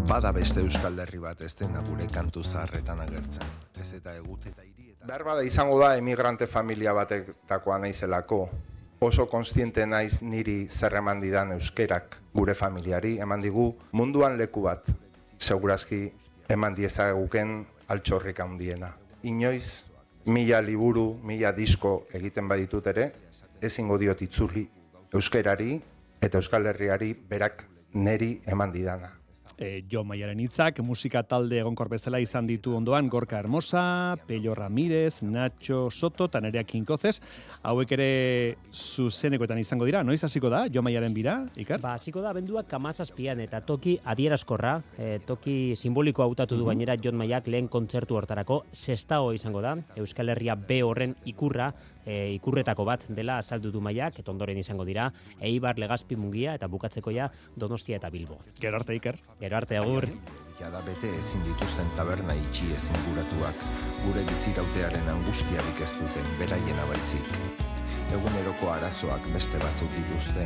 Bada 0.09 0.31
beste 0.31 0.61
Euskal 0.61 0.99
Herri 0.99 1.19
bat 1.19 1.41
ez 1.41 1.55
dena 1.57 1.81
gure 1.87 2.05
kantu 2.11 2.43
zaharretan 2.43 2.99
agertzen. 3.01 3.55
Ez 3.81 3.93
eta 3.97 4.15
egut 4.17 4.45
eta 4.45 4.61
hiri 4.63 4.91
eta... 4.91 5.07
Behar 5.07 5.23
bada 5.25 5.43
izango 5.43 5.79
da 5.81 5.95
emigrante 5.97 6.47
familia 6.47 6.93
batek 6.93 7.33
dakoa 7.49 7.79
naizelako, 7.81 8.43
oso 9.01 9.25
konstiente 9.25 9.85
naiz 9.89 10.21
niri 10.21 10.67
zerreman 10.69 11.21
didan 11.23 11.55
euskerak 11.55 12.19
gure 12.37 12.53
familiari, 12.53 13.15
eman 13.17 13.41
digu 13.41 13.71
munduan 13.97 14.37
leku 14.37 14.61
bat, 14.67 14.85
segurazki 15.41 16.03
eman 16.49 16.75
diezaguken 16.75 17.65
altxorrik 17.87 18.39
handiena. 18.39 18.91
Inoiz, 19.23 19.83
mila 20.25 20.61
liburu, 20.61 21.19
mila 21.23 21.51
disko 21.51 22.07
egiten 22.13 22.47
baditut 22.47 22.87
ere, 22.87 23.11
ezingo 23.61 23.97
diot 23.97 24.21
itzuli 24.21 24.67
euskerari 25.13 25.79
eta 26.21 26.37
euskal 26.37 26.65
herriari 26.65 27.13
berak 27.29 27.65
neri 27.93 28.39
eman 28.47 28.71
didana 28.71 29.20
e, 29.61 29.83
Jo 29.91 30.03
Maiaren 30.03 30.39
hitzak, 30.41 30.81
musika 30.83 31.21
talde 31.23 31.59
egonkor 31.61 31.89
bezala 31.91 32.19
izan 32.19 32.47
ditu 32.49 32.73
ondoan 32.75 33.07
Gorka 33.09 33.37
Hermosa, 33.39 34.17
Pello 34.27 34.55
Ramirez, 34.57 35.21
Nacho 35.23 35.89
Soto 35.91 36.25
eta 36.27 36.41
Nerea 36.41 36.63
Kinkozez. 36.65 37.19
Hauek 37.61 37.93
ere 37.95 38.09
zuzenekoetan 38.73 39.61
izango 39.61 39.85
dira, 39.85 40.03
noiz 40.03 40.23
hasiko 40.25 40.49
da 40.49 40.65
Jo 40.73 40.81
Maiaren 40.81 41.13
bira, 41.13 41.37
Ikar? 41.55 41.81
Ba, 41.83 41.93
hasiko 41.99 42.23
da 42.25 42.33
benduak 42.33 42.67
kamazazpian 42.71 43.39
eta 43.45 43.61
toki 43.61 43.97
adierazkorra, 44.03 44.75
e, 44.97 45.19
toki 45.27 45.75
simboliko 45.77 46.25
hautatu 46.25 46.57
du 46.57 46.65
gainera 46.67 46.97
Jon 46.97 47.19
Maiak 47.19 47.47
lehen 47.47 47.69
kontzertu 47.71 48.17
hortarako, 48.17 48.63
sestao 48.73 49.31
izango 49.37 49.61
da, 49.61 49.77
Euskal 49.95 50.33
Herria 50.33 50.55
B 50.55 50.81
horren 50.83 51.15
ikurra, 51.29 51.71
e, 52.05 52.33
ikurretako 52.35 52.85
bat 52.85 53.05
dela 53.09 53.37
azaldu 53.41 53.71
du 53.71 53.81
maiak, 53.81 54.19
eta 54.19 54.31
ondoren 54.31 54.57
izango 54.57 54.85
dira, 54.85 55.11
Eibar, 55.39 55.79
Legazpi, 55.79 56.15
Mungia, 56.15 56.55
eta 56.55 56.67
bukatzeko 56.67 57.11
ja 57.11 57.31
Donostia 57.55 57.97
eta 57.97 58.09
Bilbo. 58.09 58.39
Gero 58.59 58.77
arte, 58.77 58.95
Iker. 58.95 59.19
Gero 59.39 59.57
arte, 59.57 59.77
agur. 59.77 60.09
da 60.61 60.81
bete 60.85 61.09
ezin 61.17 61.41
dituzten 61.41 61.89
taberna 61.97 62.35
itxi 62.43 62.69
ezin 62.75 63.01
guratuak, 63.07 63.65
gure 64.05 64.21
bizirautearen 64.29 65.09
angustiarik 65.15 65.81
ez 65.81 65.91
duten, 65.97 66.31
beraiena 66.37 66.85
baizik 66.85 67.70
eguneroko 68.15 68.69
arazoak 68.71 69.27
beste 69.33 69.59
batzuk 69.61 69.91
dituzte. 69.95 70.45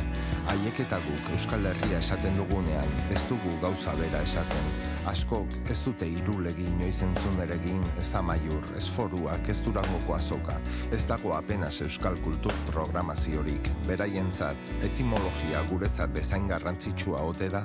Haiek 0.50 0.80
eta 0.84 0.98
guk 1.04 1.30
Euskal 1.34 1.66
Herria 1.70 1.98
esaten 1.98 2.36
dugunean 2.38 2.92
ez 3.14 3.22
dugu 3.30 3.54
gauza 3.62 3.94
bera 3.98 4.22
esaten. 4.26 4.70
Askok 5.10 5.54
ez 5.70 5.78
dute 5.86 6.08
irulegi 6.10 6.66
inoiz 6.70 7.00
entzun 7.06 7.40
eregin, 7.44 7.82
ez 8.00 8.08
amaiur, 8.18 8.64
ez 8.78 8.86
foruak, 8.90 9.50
ez 9.52 9.60
durangoko 9.66 10.16
azoka. 10.16 10.58
Ez 10.94 11.04
dago 11.10 11.34
apenas 11.36 11.80
Euskal 11.84 12.18
Kultur 12.24 12.54
programaziorik. 12.70 13.70
Beraientzat, 13.86 14.74
etimologia 14.86 15.62
guretzat 15.70 16.14
bezain 16.14 16.48
garrantzitsua 16.50 17.22
ote 17.26 17.50
da? 17.54 17.64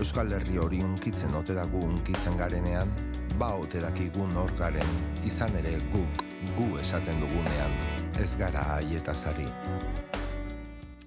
Euskal 0.00 0.32
Herri 0.32 0.58
hori 0.58 0.82
unkitzen 0.84 1.34
ote 1.36 1.54
dagu 1.58 1.82
unkitzen 1.86 2.38
garenean? 2.40 2.92
Ba 3.38 3.54
ote 3.56 3.82
dakigun 3.82 4.32
hor 4.36 4.52
garen, 4.58 4.94
izan 5.26 5.54
ere 5.62 5.76
guk, 5.94 6.22
gu 6.56 6.70
esaten 6.80 7.20
dugunean, 7.22 7.74
ez 8.20 8.36
gara 8.36 8.60
aietazari. 8.76 9.48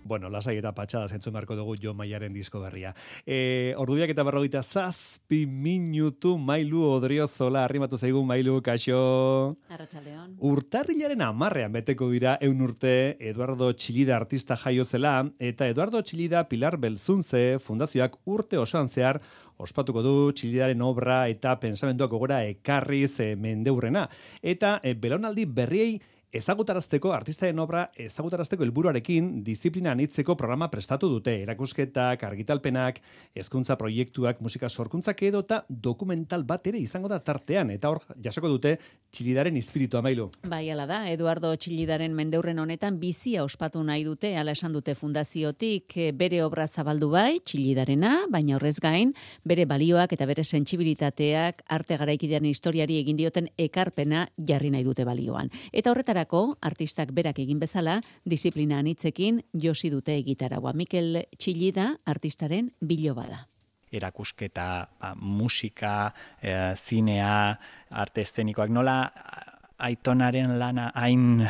Bueno, 0.03 0.27
lasai 0.29 0.57
eta 0.59 0.73
patxada 0.75 1.07
zentzu 1.07 1.31
marko 1.31 1.55
dugu 1.55 1.77
jo 1.79 1.93
maiaren 1.95 2.33
disko 2.35 2.59
berria. 2.59 2.91
E, 3.25 3.73
ordubiak 3.79 4.11
eta 4.11 4.25
berrogeita 4.27 4.59
zazpi 4.61 5.45
minutu 5.47 6.35
mailu 6.37 6.83
odriozola, 6.89 7.63
arrimatu 7.63 7.97
zaigu 7.97 8.23
mailu, 8.27 8.57
kaixo. 8.65 8.99
Arratxaldeon. 9.71 10.35
Urtarrilaren 10.49 11.23
amarrean 11.23 11.71
beteko 11.71 12.09
dira 12.11 12.35
eun 12.41 12.65
urte 12.65 13.15
Eduardo 13.31 13.71
Txilida 13.71 14.17
artista 14.17 14.57
jaio 14.59 14.83
zela, 14.83 15.15
eta 15.39 15.69
Eduardo 15.71 16.01
Txilida 16.03 16.43
Pilar 16.49 16.77
Belzunze 16.77 17.59
fundazioak 17.63 18.19
urte 18.25 18.59
osoan 18.59 18.91
zehar 18.91 19.21
ospatuko 19.63 20.03
du 20.03 20.15
Txilidaren 20.35 20.81
obra 20.83 21.27
eta 21.31 21.55
pensamenduak 21.61 22.11
gogora 22.11 22.43
ekarriz 22.49 23.21
e, 23.23 23.35
mendeurrena. 23.39 24.09
Eta 24.41 24.81
e, 24.83 24.97
belonaldi 24.99 25.47
berriei 25.47 26.01
Ezagutarazteko 26.33 27.11
artistaren 27.13 27.59
obra 27.61 27.83
ezagutarazteko 27.93 28.65
helburuarekin 28.65 29.27
disiplina 29.45 29.91
anitzeko 29.93 30.33
programa 30.33 30.65
prestatu 30.71 31.05
dute. 31.11 31.35
Erakusketak, 31.43 32.23
argitalpenak, 32.25 32.97
hezkuntza 33.37 33.75
proiektuak, 33.77 34.39
musika 34.41 34.65
sorkuntzak 34.65 35.21
edo 35.27 35.43
eta 35.45 35.59
dokumental 35.69 36.41
bat 36.49 36.65
ere 36.71 36.81
izango 36.81 37.11
da 37.11 37.19
tartean. 37.21 37.69
Eta 37.75 37.91
hor, 37.93 38.01
jasoko 38.25 38.49
dute 38.49 38.79
Txilidaren 39.13 39.59
espiritu 39.61 39.99
amailu. 39.99 40.25
Bai, 40.49 40.63
ala 40.73 40.87
da, 40.89 41.03
Eduardo 41.11 41.51
Txilidaren 41.53 42.15
mendeurren 42.17 42.57
honetan 42.63 42.97
bizia 42.97 43.43
ospatu 43.45 43.83
nahi 43.85 44.01
dute, 44.01 44.33
ala 44.33 44.57
esan 44.57 44.73
dute 44.73 44.97
fundaziotik, 44.97 45.93
eh, 46.01 46.09
bere 46.17 46.41
obra 46.41 46.65
zabaldu 46.65 47.11
bai, 47.13 47.43
Txilidarena, 47.45 48.15
baina 48.33 48.57
horrez 48.57 48.79
gain, 48.81 49.13
bere 49.45 49.67
balioak 49.69 50.17
eta 50.17 50.25
bere 50.25 50.41
sentsibilitateak 50.41 51.61
arte 51.77 52.01
garaikidean 52.01 52.49
historiari 52.49 52.97
egin 53.03 53.21
dioten 53.21 53.53
ekarpena 53.69 54.25
jarri 54.49 54.73
nahi 54.73 54.89
dute 54.89 55.05
balioan. 55.05 55.53
Eta 55.71 55.93
horretara 55.93 56.22
artistak 56.61 57.11
berak 57.13 57.39
egin 57.39 57.59
bezala, 57.59 58.01
disiplina 58.25 58.79
anitzekin 58.79 59.41
josi 59.53 59.89
dute 59.89 60.15
egitaragua. 60.17 60.73
Mikel 60.73 61.23
Txillida 61.37 61.97
artistaren 62.05 62.71
bilo 62.81 63.15
bada. 63.15 63.45
Erakusketa, 63.93 64.87
ba, 64.99 65.13
musika, 65.15 66.13
e, 66.41 66.73
zinea, 66.75 67.59
arte 67.91 68.21
eszenikoak, 68.21 68.69
nola 68.69 69.11
aitonaren 69.77 70.57
lana 70.59 70.91
hain 70.95 71.43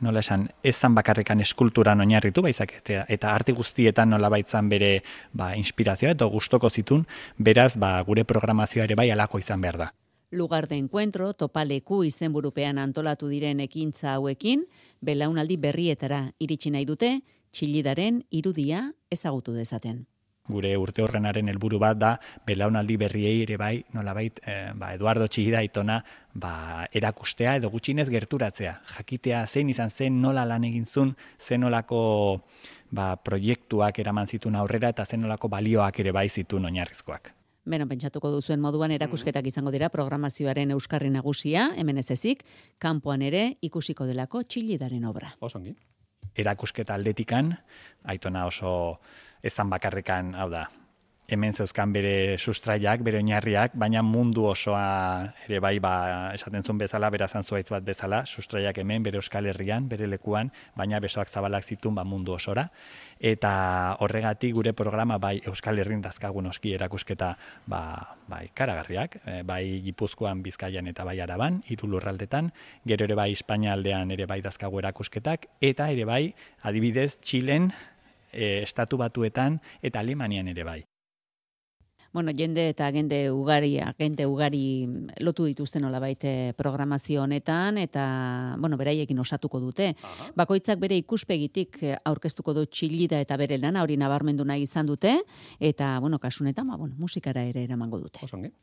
nola 0.00 0.20
esan, 0.20 0.48
ezan 0.64 0.94
bakarrekan 0.94 1.40
eskulturan 1.40 2.00
oinarritu 2.00 2.42
baizak 2.44 2.72
eta, 2.80 3.04
eta 3.08 3.34
arte 3.34 3.52
guztietan 3.52 4.10
nola 4.10 4.30
baitzan 4.32 4.68
bere 4.68 5.02
ba, 5.32 5.54
inspirazioa 5.56 6.14
eta 6.16 6.28
gustoko 6.30 6.70
zitun, 6.70 7.06
beraz 7.38 7.76
ba, 7.80 7.96
gure 8.06 8.24
programazioa 8.24 8.88
ere 8.88 8.96
bai 8.98 9.10
alako 9.10 9.40
izan 9.42 9.60
behar 9.64 9.78
da 9.78 9.92
lugar 10.34 10.68
de 10.68 10.76
encuentro 10.76 11.32
topaleku 11.34 12.02
izenburupean 12.04 12.78
antolatu 12.78 13.28
diren 13.28 13.60
ekintza 13.60 14.14
hauekin, 14.14 14.66
belaunaldi 15.00 15.56
berrietara 15.56 16.32
iritsi 16.38 16.70
nahi 16.74 16.84
dute, 16.84 17.20
txillidaren 17.54 18.24
irudia 18.30 18.90
ezagutu 19.10 19.54
dezaten. 19.54 20.04
Gure 20.44 20.74
urte 20.76 21.00
horrenaren 21.00 21.48
helburu 21.48 21.78
bat 21.80 21.96
da, 21.96 22.10
belaunaldi 22.44 22.98
berriei 23.00 23.38
ere 23.46 23.56
bai, 23.56 23.78
nolabait, 23.96 24.42
eh, 24.44 24.72
ba, 24.76 24.90
Eduardo 24.92 25.24
Txillida 25.26 25.62
itona, 25.64 26.02
ba, 26.34 26.84
erakustea 26.92 27.54
edo 27.56 27.70
gutxinez 27.72 28.10
gerturatzea. 28.12 28.74
Jakitea 28.98 29.46
zein 29.46 29.70
izan 29.72 29.88
zen 29.88 30.20
nola 30.20 30.44
lan 30.44 30.66
egin 30.68 30.84
zun, 30.84 31.14
zen 31.40 31.64
nolako 31.64 32.42
ba, 32.90 33.14
proiektuak 33.16 33.98
eraman 34.04 34.28
zitun 34.28 34.60
aurrera 34.60 34.92
eta 34.92 35.06
zen 35.06 35.24
nolako 35.24 35.48
balioak 35.48 36.04
ere 36.04 36.12
bai 36.12 36.28
zitun 36.28 36.68
oinarrizkoak. 36.68 37.32
Beno, 37.64 37.86
pentsatuko 37.88 38.28
duzuen 38.28 38.60
moduan 38.60 38.92
erakusketak 38.92 39.46
izango 39.48 39.70
dira 39.72 39.88
programazioaren 39.88 40.74
euskarri 40.74 41.08
nagusia, 41.08 41.70
hemen 41.80 41.96
ez 42.02 42.10
ezik, 42.12 42.42
kanpoan 42.78 43.24
ere 43.24 43.54
ikusiko 43.64 44.04
delako 44.04 44.42
txilidaren 44.44 45.06
obra. 45.08 45.32
Osongi. 45.40 45.72
Erakusketa 46.36 46.94
aldetikan, 46.98 47.54
aitona 48.04 48.44
oso 48.50 48.74
ezan 49.42 49.70
bakarrekan, 49.72 50.34
hau 50.36 50.50
da, 50.52 50.66
hemen 51.26 51.54
zeuzkan 51.54 51.92
bere 51.92 52.36
sustraiak, 52.38 53.00
bere 53.04 53.18
oinarriak, 53.18 53.72
baina 53.80 54.02
mundu 54.04 54.44
osoa 54.50 55.32
ere 55.46 55.60
bai 55.60 55.78
ba, 55.80 55.94
esaten 56.36 56.62
zuen 56.62 56.78
bezala, 56.78 57.08
berazan 57.10 57.44
zuaitz 57.44 57.70
bat 57.72 57.84
bezala, 57.84 58.24
sustraiak 58.26 58.78
hemen, 58.78 59.02
bere 59.02 59.18
Euskal 59.20 59.48
Herrian, 59.48 59.88
bere 59.88 60.06
lekuan, 60.10 60.52
baina 60.76 61.00
besoak 61.00 61.32
zabalak 61.32 61.64
zitun 61.64 61.94
ba, 61.96 62.04
mundu 62.04 62.36
osora. 62.36 62.66
Eta 63.18 63.96
horregatik 64.04 64.54
gure 64.54 64.74
programa 64.76 65.18
bai 65.18 65.40
Euskal 65.48 65.80
Herrin 65.80 66.02
dazkagun 66.04 66.50
oski 66.52 66.74
erakusketa 66.76 67.34
ba, 67.66 67.82
bai 68.28 68.50
karagarriak, 68.54 69.18
e, 69.24 69.40
bai 69.42 69.80
Gipuzkoan, 69.86 70.42
Bizkaian 70.44 70.92
eta 70.92 71.08
bai 71.08 71.18
Araban, 71.24 71.62
hiru 71.68 71.88
lurraldetan, 71.88 72.52
gero 72.84 73.08
ere 73.08 73.16
bai 73.16 73.30
Espainia 73.32 73.72
aldean 73.72 74.12
ere 74.12 74.28
bai 74.28 74.42
dazkagu 74.44 74.82
erakusketak, 74.84 75.48
eta 75.60 75.88
ere 75.90 76.04
bai, 76.04 76.24
adibidez, 76.62 77.14
Txilen, 77.20 77.72
e, 78.30 78.60
estatu 78.62 79.00
batuetan 79.00 79.62
eta 79.80 80.04
Alemanian 80.04 80.50
ere 80.52 80.64
bai 80.68 80.82
bueno, 82.14 82.30
jende 82.30 82.68
eta 82.70 82.86
agente 82.86 83.30
ugari, 83.30 83.80
agente 83.82 84.24
ugari 84.24 84.86
lotu 85.18 85.48
dituzten 85.50 85.82
nola 85.82 85.98
baite 85.98 86.54
programazio 86.56 87.24
honetan, 87.24 87.76
eta, 87.82 88.04
bueno, 88.62 88.78
beraiekin 88.78 89.18
osatuko 89.18 89.58
dute. 89.60 89.90
Bakoitzak 90.38 90.78
bere 90.78 90.96
ikuspegitik 91.02 91.80
aurkeztuko 92.04 92.54
du 92.54 92.64
txilida 92.70 93.18
eta 93.20 93.36
bere 93.36 93.58
lana, 93.58 93.82
hori 93.82 93.98
nabarmendu 93.98 94.46
nahi 94.46 94.62
izan 94.62 94.86
dute, 94.86 95.18
eta, 95.58 95.98
bueno, 95.98 96.22
kasunetan, 96.22 96.70
ba, 96.70 96.78
bueno, 96.78 96.94
musikara 96.98 97.42
ere 97.50 97.66
eramango 97.66 97.98
dute. 97.98 98.22
Osongi. 98.22 98.54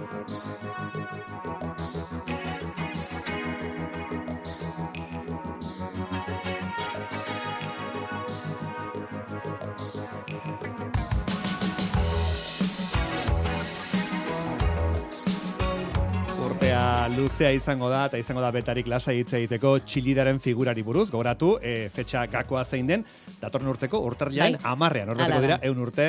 urtea 0.00 0.59
luzea 17.20 17.52
izango 17.52 17.90
da 17.92 18.06
eta 18.08 18.18
izango 18.20 18.40
da 18.40 18.50
betarik 18.54 18.88
lasa 18.88 19.12
hitz 19.12 19.34
egiteko 19.36 19.74
txilidaren 19.84 20.40
figurari 20.40 20.82
buruz, 20.82 21.10
gogoratu, 21.12 21.58
e, 21.60 21.90
fetxa 21.92 22.24
gakoa 22.32 22.64
zein 22.64 22.88
den, 22.88 23.04
datorren 23.42 23.68
urteko 23.68 24.00
urtarrian 24.08 24.56
Bai. 24.56 24.70
amarrean, 24.72 25.12
horretako 25.12 25.42
dira, 25.44 25.58
eun 25.68 25.82
urte 25.84 26.06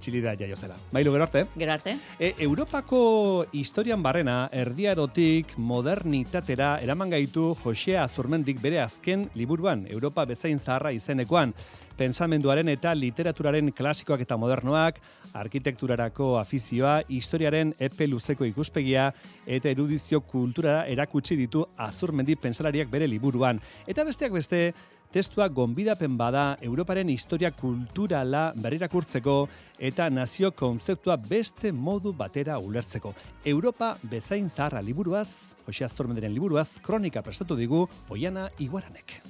txilida 0.00 0.32
jaio 0.40 0.56
zela. 0.56 0.78
Mailu 0.96 1.12
gero 1.14 1.26
arte. 1.26 1.44
Gero 1.60 1.74
arte? 1.76 1.94
E, 2.18 2.32
Europako 2.46 3.46
historian 3.52 4.02
barrena, 4.02 4.48
erdiarotik 4.50 5.52
modernitatera 5.56 6.78
eraman 6.82 7.12
gaitu 7.12 7.52
Jose 7.62 7.98
Azurmendik 8.00 8.62
bere 8.62 8.80
azken 8.82 9.28
liburuan, 9.36 9.86
Europa 9.90 10.24
bezain 10.32 10.58
zaharra 10.58 10.94
izenekoan, 10.96 11.54
pensamenduaren 12.00 12.68
eta 12.72 12.94
literaturaren 12.96 13.72
klasikoak 13.76 14.24
eta 14.24 14.38
modernoak, 14.40 15.00
arkitekturarako 15.36 16.32
afizioa, 16.40 17.00
historiaren 17.12 17.74
epe 17.78 18.08
luzeko 18.08 18.46
ikuspegia 18.48 19.10
eta 19.46 19.68
erudizio 19.70 20.22
kulturara 20.24 20.86
erakutsi 20.88 21.36
ditu 21.36 21.66
Azurmendi 21.76 22.38
pensalariak 22.40 22.88
bere 22.92 23.08
liburuan. 23.10 23.60
Eta 23.86 24.06
besteak 24.08 24.32
beste, 24.32 24.62
testua 25.10 25.48
gonbidapen 25.48 26.16
bada 26.16 26.44
Europaren 26.62 27.10
historia 27.10 27.50
kulturala 27.50 28.44
berrirakurtzeko 28.56 29.34
eta 29.90 30.06
nazio 30.10 30.52
kontzeptua 30.54 31.16
beste 31.16 31.72
modu 31.72 32.14
batera 32.16 32.60
ulertzeko. 32.62 33.12
Europa 33.44 33.96
bezain 34.02 34.48
zaharra 34.48 34.80
liburuaz, 34.80 35.56
Jose 35.66 35.84
Azormenderen 35.84 36.32
liburuaz, 36.32 36.78
kronika 36.82 37.26
prestatu 37.26 37.58
digu 37.58 37.84
Oiana 38.08 38.48
Iguaranek. 38.58 39.20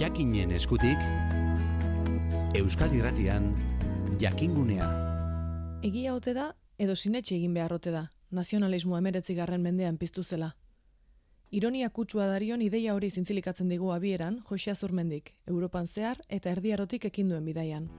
Jakinen 0.00 0.48
eskutik, 0.56 0.96
Euskadi 2.56 2.96
Irratian, 3.02 3.50
Jakingunea. 4.16 4.86
Egia 5.84 6.14
ote 6.14 6.32
da, 6.32 6.46
edo 6.80 6.94
sinetxe 6.96 7.34
egin 7.36 7.52
beharrote 7.52 7.92
da, 7.92 8.06
nazionalismo 8.32 8.96
emeretzi 8.96 9.34
garren 9.36 9.60
mendean 9.60 9.98
piztu 10.00 10.22
zela. 10.24 10.54
Ironia 11.50 11.90
kutsua 11.90 12.30
darion 12.30 12.62
ideia 12.64 12.94
hori 12.96 13.10
zintzilikatzen 13.10 13.68
digu 13.68 13.92
abieran, 13.92 14.38
Jose 14.48 14.70
Azurmendik, 14.72 15.34
Europan 15.46 15.84
zehar 15.86 16.22
eta 16.30 16.48
erdiarotik 16.48 17.04
ekinduen 17.04 17.44
bidaian. 17.44 17.90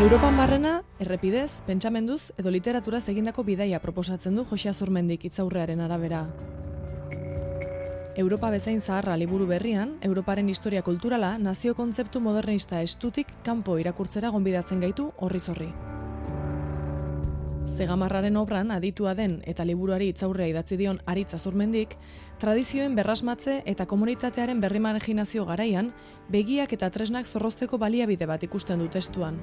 Europan 0.00 0.40
barrena, 0.40 0.72
errepidez, 1.04 1.60
pentsamenduz 1.68 2.30
edo 2.38 2.48
literaturaz 2.48 3.10
egindako 3.12 3.44
bidaia 3.44 3.84
proposatzen 3.84 4.40
du 4.40 4.46
Jose 4.48 4.72
Azurmendik 4.72 5.28
itzaurrearen 5.28 5.84
arabera. 5.84 6.30
Europa 8.16 8.50
bezain 8.50 8.80
zaharra 8.80 9.16
liburu 9.16 9.46
berrian, 9.46 9.96
Europaren 10.02 10.48
historia 10.48 10.82
kulturala 10.82 11.38
nazio 11.38 11.76
kontzeptu 11.78 12.20
modernista 12.20 12.82
estutik 12.82 13.28
kanpo 13.44 13.78
irakurtzera 13.78 14.30
gonbidatzen 14.34 14.80
gaitu 14.80 15.12
horri 15.18 15.40
zorri. 15.40 15.68
Zegamarraren 17.70 18.36
obran 18.36 18.72
aditua 18.74 19.14
den 19.14 19.38
eta 19.46 19.64
liburuari 19.64 20.08
itzaurrea 20.10 20.50
idatzi 20.50 20.76
dion 20.76 20.98
Aritz 21.06 21.34
Azurmendik, 21.38 21.94
tradizioen 22.42 22.96
berrasmatze 22.98 23.62
eta 23.64 23.86
komunitatearen 23.86 24.60
berrimaginazio 24.60 25.46
garaian, 25.46 25.92
begiak 26.28 26.72
eta 26.72 26.90
tresnak 26.90 27.26
zorrozteko 27.26 27.78
baliabide 27.78 28.26
bat 28.26 28.42
ikusten 28.42 28.82
du 28.82 28.88
testuan. 28.88 29.38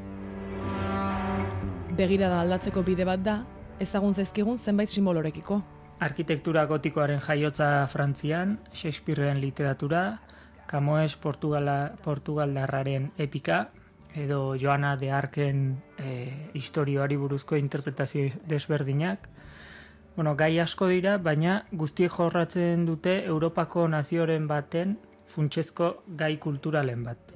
Begirada 1.98 2.42
aldatzeko 2.42 2.84
bide 2.84 3.08
bat 3.08 3.24
da, 3.24 3.40
ezagun 3.80 4.14
zaizkigun 4.14 4.58
zenbait 4.58 4.90
simbolorekiko. 4.90 5.64
Arkitektura 6.00 6.68
gotikoaren 6.70 7.20
jaiotza 7.26 7.88
Frantzian, 7.90 8.60
Shakespeareen 8.72 9.42
literatura, 9.42 10.20
Camoes 10.68 11.16
Portugala, 11.16 11.94
Portugaldarraren 12.04 13.12
epika, 13.18 13.72
edo 14.14 14.56
Joana 14.56 14.96
de 14.96 15.10
Arken 15.12 15.82
e, 15.98 16.52
historioari 16.54 17.18
buruzko 17.18 17.58
interpretazio 17.58 18.30
desberdinak. 18.46 19.28
Bueno, 20.16 20.36
gai 20.36 20.60
asko 20.60 20.88
dira, 20.88 21.18
baina 21.18 21.64
guztiek 21.72 22.14
jorratzen 22.14 22.86
dute 22.86 23.24
Europako 23.26 23.88
nazioren 23.88 24.48
baten 24.48 25.00
funtsezko 25.26 25.96
gai 26.18 26.38
kulturalen 26.38 27.04
bat. 27.10 27.34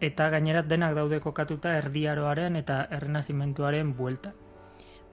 Eta 0.00 0.30
gainerat 0.34 0.66
denak 0.66 0.94
daude 0.98 1.20
kokatuta 1.20 1.76
erdiaroaren 1.78 2.56
eta 2.56 2.86
errenazimentuaren 2.90 3.94
bueltan. 3.94 4.34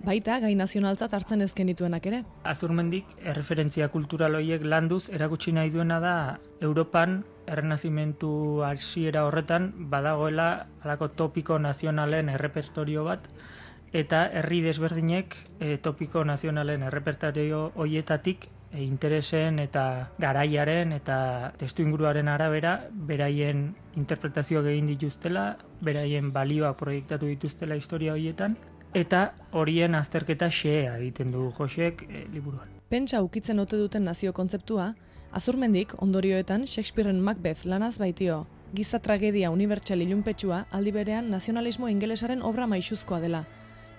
Baita, 0.05 0.38
gai 0.39 0.53
nazionaltzat 0.55 1.13
hartzen 1.17 1.41
ezken 1.41 1.71
dituenak 1.71 2.05
ere. 2.05 2.21
Azurmendik, 2.45 3.10
erreferentzia 3.25 3.88
kultural 3.89 4.38
horiek 4.38 4.63
landuz 4.63 5.07
erakutsi 5.10 5.51
nahi 5.51 5.71
duena 5.73 5.97
da 5.99 6.13
Europan 6.62 7.23
errenazimentu 7.47 8.62
hasiera 8.67 9.25
horretan 9.25 9.71
badagoela 9.89 10.67
alako 10.83 11.10
topiko 11.21 11.57
nazionalen 11.60 12.29
errepertorio 12.29 13.05
bat 13.07 13.25
eta 13.95 14.25
herri 14.27 14.62
desberdinek 14.62 15.36
e, 15.60 15.77
topiko 15.77 16.23
nazionalen 16.27 16.83
errepertorio 16.83 17.71
hoietatik 17.75 18.49
e, 18.71 18.83
interesen 18.83 19.60
eta 19.63 20.12
garaiaren 20.19 20.91
eta 20.93 21.19
testu 21.57 21.88
inguruaren 21.88 22.27
arabera 22.27 22.77
beraien 22.91 23.69
interpretazio 23.95 24.62
egin 24.67 24.91
dituztela, 24.91 25.55
beraien 25.81 26.33
balioak 26.36 26.77
proiektatu 26.77 27.31
dituztela 27.31 27.79
historia 27.79 28.13
hoietan 28.13 28.57
eta 28.93 29.34
horien 29.52 29.95
azterketa 29.95 30.50
xea 30.50 30.97
egiten 30.97 31.32
du 31.32 31.52
Josek 31.58 32.04
e, 32.10 32.26
liburuan. 32.34 32.69
Pentsa 32.89 33.21
ukitzen 33.21 33.60
ote 33.60 33.78
duten 33.78 34.04
nazio 34.04 34.34
kontzeptua, 34.34 34.93
Azurmendik 35.32 35.91
ondorioetan 36.02 36.63
Shakespearen 36.67 37.19
Macbeth 37.21 37.65
lanaz 37.65 37.97
baitio, 38.00 38.45
giza 38.73 39.00
tragedia 39.00 39.52
unibertsal 39.52 40.02
ilunpetsua 40.02 40.65
aldi 40.71 40.91
berean 40.95 41.30
nazionalismo 41.30 41.89
ingelesaren 41.91 42.41
obra 42.41 42.67
maixuzkoa 42.67 43.19
dela. 43.19 43.43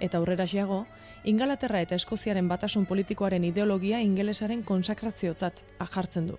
Eta 0.00 0.18
aurrera 0.18 0.46
xeago, 0.46 0.86
Ingalaterra 1.24 1.80
eta 1.82 1.96
Eskoziaren 1.98 2.48
batasun 2.48 2.86
politikoaren 2.86 3.44
ideologia 3.44 4.00
ingelesaren 4.00 4.62
konsakraziotzat 4.62 5.60
ajartzen 5.78 6.28
du. 6.28 6.38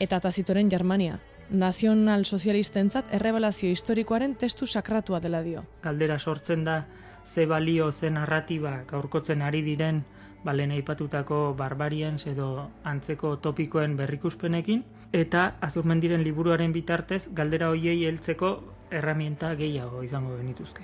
Eta 0.00 0.20
Tazitoren 0.20 0.70
Germania, 0.70 1.18
nazional 1.50 2.24
sozialistentzat 2.24 3.12
errebalazio 3.12 3.70
historikoaren 3.70 4.34
testu 4.34 4.66
sakratua 4.66 5.20
dela 5.20 5.42
dio. 5.42 5.66
Galdera 5.82 6.18
sortzen 6.18 6.64
da 6.64 6.84
ze 7.24 7.46
balio 7.46 7.92
ze 7.92 8.10
narratiba 8.10 8.84
gaurkotzen 8.88 9.42
ari 9.42 9.62
diren 9.62 10.04
balen 10.44 10.70
aipatutako 10.70 11.54
barbariens 11.56 12.26
edo 12.26 12.70
antzeko 12.84 13.36
topikoen 13.36 13.96
berrikuspenekin 13.96 14.84
eta 15.12 15.54
azurmendiren 15.60 16.24
liburuaren 16.24 16.72
bitartez 16.72 17.28
galdera 17.32 17.68
hoiei 17.70 18.04
heltzeko 18.06 18.52
erramienta 18.90 19.54
gehiago 19.54 20.02
izango 20.02 20.36
genituzke. 20.36 20.82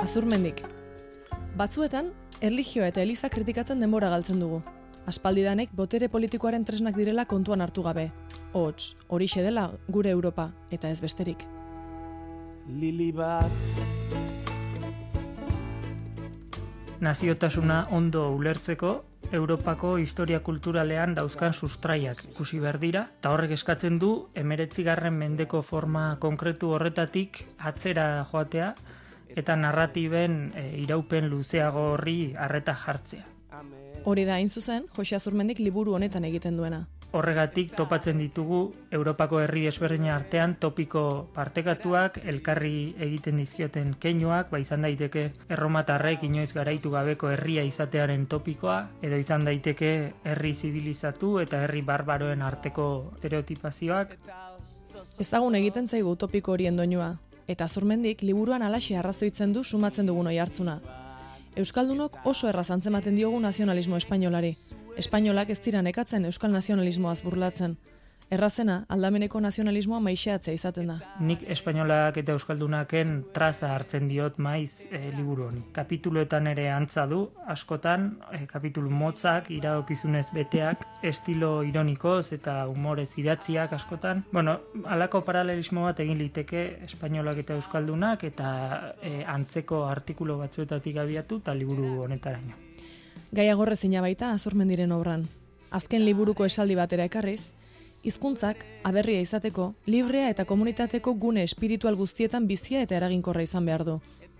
Azurmendik. 0.00 0.62
Batzuetan, 1.56 2.10
erlijioa 2.40 2.88
eta 2.88 3.02
eliza 3.02 3.28
kritikatzen 3.28 3.80
denbora 3.84 4.08
galtzen 4.08 4.40
dugu. 4.40 4.62
Aspaldidanek 5.10 5.72
botere 5.76 6.08
politikoaren 6.08 6.64
tresnak 6.64 6.96
direla 6.96 7.26
kontuan 7.26 7.60
hartu 7.60 7.84
gabe. 7.84 8.10
Hots, 8.52 8.96
horixe 9.08 9.42
dela 9.44 9.70
gure 9.88 10.10
Europa 10.10 10.50
eta 10.70 10.88
ez 10.88 11.00
besterik. 11.04 11.59
Lili 12.78 13.10
bat 13.12 13.50
naziotasuna 17.00 17.86
ondo 17.90 18.30
ulertzeko 18.36 19.04
Europako 19.32 19.96
historia 19.96 20.40
kulturalean 20.42 21.14
dauzkan 21.14 21.52
sustraiak 21.54 22.24
ikusi 22.32 22.58
behar 22.58 22.80
dira, 22.82 23.02
eta 23.20 23.30
horrek 23.30 23.54
eskatzen 23.54 23.98
du 24.02 24.10
emeretzigarren 24.34 25.14
mendeko 25.14 25.62
forma 25.62 26.16
konkretu 26.18 26.72
horretatik 26.74 27.44
atzera 27.58 28.26
joatea 28.32 28.72
eta 29.38 29.54
narratiben 29.56 30.50
e, 30.58 30.64
iraupen 30.82 31.30
luzeago 31.30 31.92
horri 31.92 32.34
harreta 32.34 32.74
jartzea. 32.74 33.26
Hori 34.04 34.24
da, 34.24 34.34
hain 34.40 34.48
zuzen, 34.48 34.88
Jose 34.96 35.14
Azurmendik 35.14 35.60
liburu 35.60 35.94
honetan 35.94 36.24
egiten 36.24 36.56
duena. 36.56 36.86
Horregatik 37.10 37.72
topatzen 37.74 38.20
ditugu 38.22 38.60
Europako 38.94 39.40
herri 39.42 39.64
desberdina 39.66 40.12
artean 40.14 40.54
topiko 40.62 41.02
partekatuak, 41.34 42.20
elkarri 42.32 42.94
egiten 43.02 43.40
dizkioten 43.42 43.96
keinuak, 43.98 44.50
ba 44.52 44.60
izan 44.62 44.86
daiteke 44.86 45.24
erromatarrek 45.50 46.22
inoiz 46.28 46.52
garaitu 46.54 46.92
gabeko 46.94 47.32
herria 47.34 47.64
izatearen 47.66 48.28
topikoa, 48.30 48.78
edo 49.02 49.18
izan 49.18 49.42
daiteke 49.48 49.90
herri 50.22 50.54
zibilizatu 50.54 51.38
eta 51.42 51.64
herri 51.64 51.82
barbaroen 51.82 52.46
arteko 52.46 52.86
estereotipazioak. 53.16 54.14
Ezagun 55.18 55.58
egiten 55.58 55.90
zaigu 55.90 56.14
topiko 56.14 56.54
horien 56.54 56.78
doinua, 56.78 57.16
eta 57.50 57.66
zurmendik 57.66 58.22
liburuan 58.22 58.62
alaxe 58.62 58.94
arrazoitzen 58.96 59.52
du 59.52 59.64
sumatzen 59.64 60.06
dugun 60.06 60.30
oi 60.30 60.38
hartzuna. 60.38 60.78
Euskaldunok 61.60 62.14
oso 62.24 62.48
erraz 62.48 62.70
antzematen 62.72 63.18
diogu 63.18 63.38
nazionalismo 63.40 63.98
espainolari, 64.00 64.54
Espainolak 65.00 65.50
ez 65.52 65.58
dira 65.64 65.82
nekatzen 65.84 66.24
euskal 66.28 66.52
nazionalismoaz 66.54 67.20
burlatzen. 67.24 67.76
Errazena, 68.30 68.84
aldameneko 68.94 69.40
nazionalismoa 69.42 69.98
maixeatzea 70.04 70.54
izaten 70.54 70.92
da. 70.92 70.96
Nik 71.26 71.40
espainolak 71.50 72.20
eta 72.20 72.36
euskaldunaken 72.38 73.16
traza 73.34 73.72
hartzen 73.74 74.06
diot 74.06 74.38
maiz 74.38 74.84
e, 74.86 75.00
liburu 75.16 75.48
honi. 75.48 75.64
Kapituloetan 75.74 76.46
ere 76.52 76.68
antza 76.70 77.08
du, 77.10 77.24
askotan, 77.50 78.06
e, 78.30 78.44
kapitulu 78.46 78.94
motzak, 78.94 79.50
iradokizunez 79.50 80.28
beteak, 80.36 80.86
estilo 81.02 81.64
ironikoz 81.66 82.30
eta 82.38 82.60
humorez 82.70 83.10
idatziak 83.18 83.74
askotan. 83.80 84.22
Bueno, 84.30 84.60
alako 84.86 85.24
paralelismo 85.26 85.88
bat 85.90 85.98
egin 86.06 86.22
liteke 86.22 86.64
espainolak 86.86 87.42
eta 87.42 87.58
euskaldunak 87.58 88.22
eta 88.30 88.48
e, 89.02 89.24
antzeko 89.26 89.88
artikulo 89.90 90.38
batzuetatik 90.38 91.02
abiatu 91.02 91.42
eta 91.42 91.58
liburu 91.58 91.96
honetaraino. 92.06 92.54
Gaia 93.34 93.58
gorre 93.58 93.74
zina 93.74 94.00
baita 94.06 94.36
azurmendiren 94.38 94.92
obran. 94.92 95.26
Azken 95.74 96.04
liburuko 96.06 96.46
esaldi 96.46 96.78
batera 96.78 97.04
ekarriz, 97.10 97.52
hizkuntzak 98.02 98.64
aberria 98.84 99.20
izateko, 99.20 99.74
librea 99.86 100.30
eta 100.32 100.46
komunitateko 100.48 101.14
gune 101.14 101.44
espiritual 101.44 101.96
guztietan 101.96 102.46
bizia 102.48 102.82
eta 102.82 102.96
eraginkorra 102.96 103.42
izan 103.44 103.66
behar 103.68 103.84
du. 103.84 103.98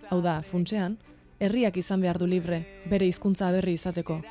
Hau 0.09 0.21
da, 0.21 0.41
funtsean, 0.41 0.97
herriak 1.39 1.77
izan 1.77 2.01
behar 2.01 2.17
du 2.17 2.27
libre, 2.27 2.63
bere 2.89 3.05
hizkuntza 3.05 3.47
aberri 3.49 3.77
izateko. 3.77 4.21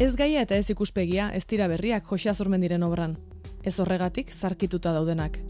Ez 0.00 0.14
gaia 0.14 0.42
eta 0.46 0.54
ez 0.54 0.68
ikuspegia 0.70 1.30
ez 1.34 1.44
dira 1.46 1.66
berriak 1.66 2.04
Jose 2.06 2.30
Azurmendiren 2.30 2.82
obran. 2.86 3.16
Ez 3.66 3.78
horregatik 3.80 4.30
zarkituta 4.30 4.92
daudenak. 4.94 5.40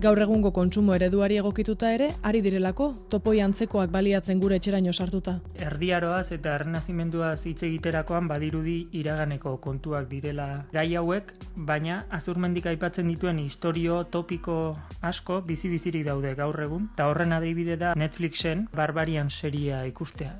Gaur 0.00 0.16
egungo 0.24 0.48
kontsumo 0.56 0.94
ereduari 0.96 1.36
egokituta 1.36 1.90
ere, 1.92 2.06
ari 2.24 2.40
direlako, 2.40 2.86
topoi 3.12 3.42
antzekoak 3.44 3.90
baliatzen 3.92 4.38
gure 4.40 4.56
etxeraino 4.56 4.94
sartuta. 4.96 5.34
Erdiaroaz 5.60 6.30
eta 6.32 6.54
errenazimenduaz 6.56 7.42
hitz 7.50 7.58
egiterakoan 7.68 8.30
badirudi 8.30 8.78
iraganeko 8.96 9.58
kontuak 9.60 10.08
direla 10.08 10.46
gai 10.72 10.86
hauek, 10.96 11.34
baina 11.68 11.98
azurmendik 12.16 12.70
aipatzen 12.72 13.12
dituen 13.12 13.44
historio 13.44 14.00
topiko 14.16 14.56
asko 15.04 15.42
bizi-bizirik 15.44 16.08
daude 16.08 16.32
gaur 16.40 16.56
egun, 16.64 16.88
eta 16.94 17.12
horren 17.12 17.36
adibide 17.36 17.76
da 17.76 17.92
Netflixen 17.92 18.70
Barbarian 18.72 19.28
seria 19.28 19.84
ikustea. 19.84 20.32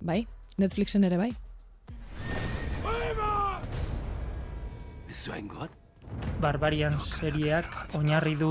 Bai, 0.00 0.22
Netflixen 0.56 1.04
ere 1.04 1.20
bai. 1.20 1.32
Zuen 5.12 5.46
got? 5.48 5.83
Barbarian 6.40 6.98
serieak 7.00 7.96
oinarri 7.96 8.34
du 8.36 8.50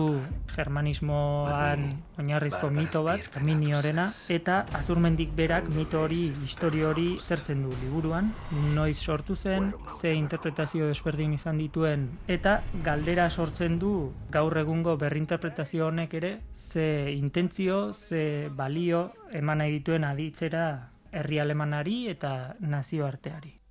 germanismoan 0.56 1.84
oinarrizko 2.21 2.69
mito 2.73 3.04
bat, 3.06 3.26
Arminiorena, 3.38 4.06
eta 4.34 4.63
azurmendik 4.80 5.34
berak 5.38 5.69
mito 5.73 6.02
hori, 6.06 6.28
histori 6.45 6.84
hori 6.86 7.08
zertzen 7.21 7.63
du 7.65 7.73
liburuan, 7.84 8.32
noiz 8.76 8.97
sortu 8.97 9.36
zen, 9.36 9.71
ze 9.99 10.13
interpretazio 10.13 10.88
desberdin 10.89 11.34
izan 11.38 11.62
dituen, 11.62 12.08
eta 12.28 12.60
galdera 12.86 13.30
sortzen 13.30 13.80
du 13.80 13.93
gaur 14.32 14.58
egungo 14.62 14.97
berrinterpretazio 14.97 15.88
honek 15.88 16.13
ere, 16.21 16.34
ze 16.56 17.12
intentzio, 17.13 17.93
ze 17.93 18.49
balio 18.49 19.10
eman 19.32 19.63
nahi 19.63 19.80
dituen 19.80 20.04
aditzera 20.04 20.67
herri 21.13 21.39
alemanari 21.39 22.08
eta 22.10 22.56
nazioarteari. 22.60 23.62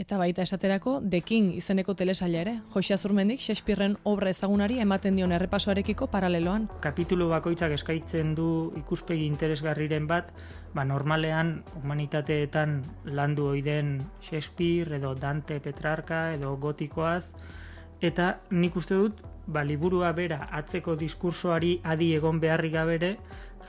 Eta 0.00 0.16
baita 0.16 0.40
esaterako, 0.40 1.02
The 1.04 1.18
King 1.20 1.50
izeneko 1.58 1.92
telesaila 1.92 2.38
ere, 2.40 2.54
Jose 2.72 2.94
Azurmendik 2.94 3.42
Shakespearen 3.44 3.98
obra 4.08 4.30
ezagunari 4.32 4.78
ematen 4.80 5.18
dion 5.18 5.34
errepasoarekiko 5.36 6.08
paraleloan. 6.08 6.70
Kapitulu 6.80 7.26
bakoitzak 7.28 7.74
eskaintzen 7.76 8.30
du 8.38 8.46
ikuspegi 8.80 9.26
interesgarriren 9.28 10.08
bat, 10.08 10.32
ba 10.72 10.86
normalean 10.88 11.52
humanitateetan 11.82 12.78
landu 13.12 13.50
oiden 13.50 13.98
Shakespeare 14.24 14.96
edo 14.96 15.12
Dante 15.12 15.60
Petrarca 15.60 16.22
edo 16.32 16.56
gotikoaz, 16.56 17.34
eta 18.00 18.32
nik 18.56 18.80
uste 18.80 18.96
dut, 18.96 19.20
ba 19.44 19.68
liburua 19.68 20.14
bera 20.16 20.46
atzeko 20.48 20.96
diskursoari 20.96 21.76
adi 21.84 22.14
egon 22.16 22.40
beharri 22.40 22.72
gabere 22.72 23.16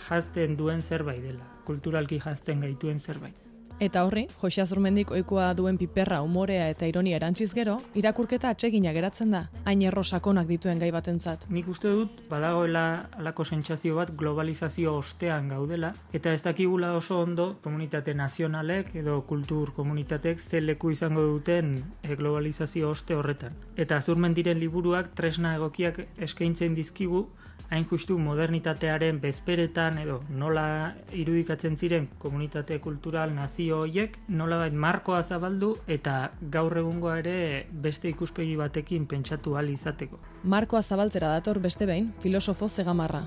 jazten 0.08 0.56
duen 0.56 0.80
zerbait 0.80 1.20
dela, 1.20 1.58
kulturalki 1.68 2.24
jazten 2.24 2.64
gaituen 2.64 3.04
zerbait. 3.04 3.51
Eta 3.82 4.04
horri, 4.06 4.28
Jose 4.38 4.62
Azurmendik 4.62 5.10
ohikoa 5.10 5.48
duen 5.58 5.80
piperra, 5.82 6.20
umorea 6.22 6.68
eta 6.70 6.86
ironia 6.86 7.16
erantziz 7.18 7.48
gero, 7.58 7.80
irakurketa 7.98 8.52
atsegina 8.54 8.92
geratzen 8.94 9.34
da, 9.34 9.40
hain 9.66 9.82
erro 9.82 10.04
sakonak 10.04 10.46
dituen 10.46 10.78
gai 10.78 10.92
batentzat. 10.94 11.48
Nik 11.50 11.72
uste 11.74 11.90
dut, 11.90 12.20
badagoela 12.30 12.84
alako 13.18 13.42
sentsazio 13.42 13.98
bat 13.98 14.14
globalizazio 14.14 14.94
ostean 15.00 15.50
gaudela, 15.50 15.96
eta 16.14 16.30
ez 16.30 16.44
dakigula 16.46 16.94
oso 16.94 17.24
ondo 17.24 17.56
komunitate 17.66 18.14
nazionalek 18.14 18.94
edo 19.02 19.18
kultur 19.26 19.74
komunitatek 19.74 20.40
ze 20.40 20.62
leku 20.62 20.94
izango 20.94 21.26
duten 21.34 21.80
e, 22.04 22.16
globalizazio 22.16 22.94
oste 22.94 23.18
horretan. 23.18 23.58
Eta 23.82 23.98
Azurmendiren 23.98 24.62
liburuak 24.62 25.16
tresna 25.18 25.56
egokiak 25.58 26.04
eskaintzen 26.30 26.78
dizkigu, 26.78 27.32
hain 27.72 27.86
justu 27.88 28.18
modernitatearen 28.20 29.22
bezperetan 29.24 29.98
edo 30.02 30.20
nola 30.30 30.94
irudikatzen 31.16 31.78
ziren 31.78 32.10
komunitate 32.20 32.80
kultural 32.84 33.32
nazio 33.36 33.80
hoiek 33.86 34.18
nola 34.28 34.58
bait 34.60 34.76
markoa 34.86 35.22
zabaldu 35.24 35.72
eta 35.88 36.16
gaur 36.52 36.78
egungo 36.84 37.14
ere 37.16 37.68
beste 37.72 38.12
ikuspegi 38.12 38.58
batekin 38.60 39.08
pentsatu 39.08 39.56
ahal 39.56 39.72
izateko. 39.72 40.20
Markoa 40.44 40.82
zabaltzera 40.84 41.32
dator 41.32 41.62
beste 41.64 41.88
behin 41.88 42.12
filosofo 42.20 42.68
zegamarra. 42.68 43.24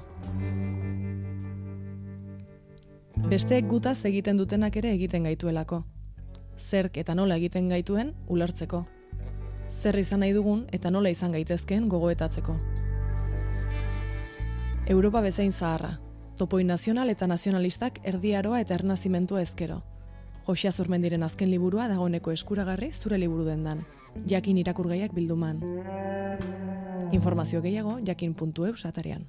Besteek 3.24 3.64
gutaz 3.68 4.04
egiten 4.04 4.36
dutenak 4.36 4.76
ere 4.76 4.92
egiten 4.92 5.24
gaituelako. 5.24 5.82
Zerk 6.60 6.98
eta 7.00 7.14
nola 7.14 7.40
egiten 7.40 7.72
gaituen 7.72 8.12
ulertzeko. 8.28 8.84
Zer 9.70 9.96
izan 9.98 10.20
nahi 10.20 10.36
dugun 10.36 10.66
eta 10.72 10.90
nola 10.90 11.08
izan 11.08 11.32
gaitezkeen 11.32 11.88
gogoetatzeko. 11.88 12.73
Europa 14.86 15.22
bezain 15.22 15.52
zaharra. 15.52 15.98
Topoi 16.36 16.64
nazional 16.64 17.08
eta 17.08 17.26
nazionalistak 17.26 18.00
erdiaroa 18.04 18.58
eta 18.60 18.74
ernazimentua 18.74 19.40
ezkero. 19.40 19.80
Josia 20.44 20.72
Zurmendiren 20.72 21.22
azken 21.22 21.48
liburua 21.50 21.86
dagoeneko 21.88 22.34
eskuragarri 22.36 22.90
zure 22.92 23.16
liburu 23.18 23.46
dendan. 23.48 23.80
Jakin 24.28 24.58
irakurgaiak 24.60 25.14
bilduman. 25.14 25.62
Informazio 27.12 27.62
gehiago 27.62 27.96
jakin.eu 28.04 28.76
satarian. 28.76 29.24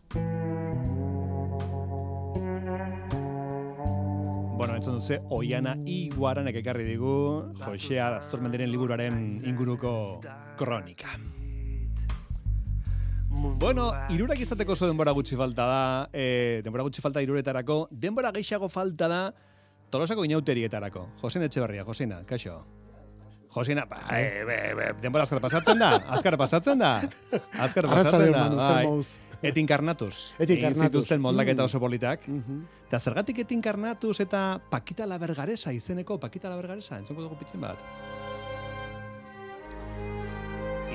Bueno, 4.57 4.75
entzun 4.75 4.99
duze, 4.99 5.21
Oiana 5.29 5.77
Iguaranek 5.85 6.59
ekarri 6.63 6.83
digu 6.83 7.53
Josia 7.63 8.19
Zurmendiren 8.19 8.71
liburuaren 8.71 9.23
inguruko 9.45 10.19
kronika. 10.57 11.15
Bueno, 13.35 13.89
irurak 14.09 14.39
izateko 14.39 14.73
oso 14.73 14.87
denbora 14.87 15.11
gutxi 15.11 15.35
falta 15.35 15.65
da, 15.67 15.81
e, 16.13 16.61
denbora 16.63 16.85
gutxi 16.87 17.03
falta 17.03 17.21
iruretarako, 17.21 17.87
denbora 17.91 18.31
gehiago 18.35 18.69
falta 18.69 19.09
da 19.11 19.19
tolosako 19.91 20.25
inauterietarako. 20.25 21.09
Josena 21.21 21.49
Etxeberria, 21.49 21.83
Josena, 21.83 22.21
kaixo. 22.27 22.61
Josena, 23.55 23.85
ba, 23.85 24.01
e, 24.11 24.43
be, 24.47 24.57
be, 24.75 24.87
denbora 25.03 25.27
azkar 25.27 25.43
pasatzen 25.43 25.79
da, 25.79 25.91
azkar 26.17 26.37
pasatzen 26.39 26.79
da, 26.79 26.95
azkar 27.67 27.87
pasatzen 27.91 28.31
da, 28.31 28.49
bai. 28.55 28.87
Et 29.45 29.57
inkarnatus. 29.57 30.33
Et 30.39 30.49
inkarnatus. 30.49 31.11
moldaketa 31.19 31.61
mm. 31.61 31.65
oso 31.65 31.79
politak. 31.79 32.27
Mm 32.27 32.41
-hmm. 32.41 32.61
Eta 32.87 32.99
zergatik 32.99 33.39
et 33.39 33.51
inkarnatus 33.51 34.19
eta 34.19 34.59
Pakita 34.69 35.05
Labergaresa 35.05 35.71
izeneko, 35.73 36.19
Pakita 36.19 36.49
Labergaresa, 36.49 36.97
entzonko 36.97 37.21
dugu 37.21 37.35
pitzen 37.35 37.61
bat. 37.61 37.77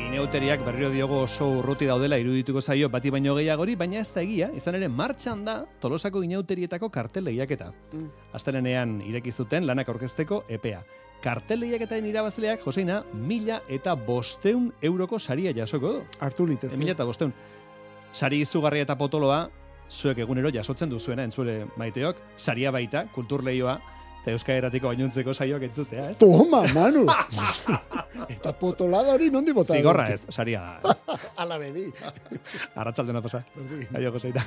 Inauteriak 0.09 0.65
berriro 0.65 0.91
diogo 0.91 1.21
oso 1.25 1.47
urruti 1.59 1.87
daudela 1.89 2.19
irudituko 2.21 2.63
zaio 2.63 2.89
bati 2.89 3.11
baino 3.11 3.35
gehiagori, 3.37 3.75
baina 3.77 4.01
ez 4.01 4.11
da 4.15 4.23
egia, 4.23 4.49
izan 4.57 4.77
ere 4.79 4.89
martxan 4.89 5.45
da 5.45 5.55
tolosako 5.81 6.23
inauterietako 6.27 6.89
kartel 6.91 7.25
lehiaketa. 7.29 7.71
Mm. 7.93 8.09
Astelenean 8.37 8.97
ireki 9.07 9.33
zuten 9.33 9.67
lanak 9.67 9.89
orkesteko 9.89 10.45
epea. 10.49 10.83
Kartel 11.21 11.61
lehiaketaren 11.65 12.07
irabazileak, 12.09 12.65
Joseina, 12.65 13.03
mila 13.13 13.61
eta 13.69 13.95
bosteun 13.95 14.71
euroko 14.83 15.19
saria 15.19 15.53
jasoko 15.57 15.93
du. 15.99 16.03
Hartu 16.21 16.47
litezke. 16.49 16.79
Mila 16.81 16.97
eta 16.97 17.05
bosteun. 17.05 17.33
Sari 18.13 18.41
izugarria 18.41 18.87
eta 18.89 18.97
potoloa, 18.99 19.45
zuek 19.91 20.23
egunero 20.25 20.51
jasotzen 20.55 20.91
duzuena, 20.91 21.25
entzure 21.27 21.65
maiteok, 21.77 22.17
saria 22.37 22.71
baita, 22.73 23.07
kultur 23.15 23.45
lehioa, 23.45 23.79
eta 24.21 24.35
Euskal 24.35 24.59
Herratiko 24.59 24.91
bainuntzeko 24.93 25.35
saioak 25.35 25.65
entzutea, 25.71 26.11
ez? 26.13 26.19
Toma, 26.21 26.63
Manu! 26.77 27.07
eta 28.37 28.53
potolada 28.61 29.17
hori 29.17 29.31
nondi 29.33 29.55
bota? 29.57 29.77
Zigorra 29.77 30.09
ez, 30.13 30.23
saria 30.29 30.63
da. 30.83 30.97
Ala 31.45 31.59
bedi. 31.61 31.89
Arratzaldena 32.75 33.23
pasa. 33.25 33.45
Berdin. 33.57 33.87
Aio, 33.97 34.13
Joseina. 34.17 34.45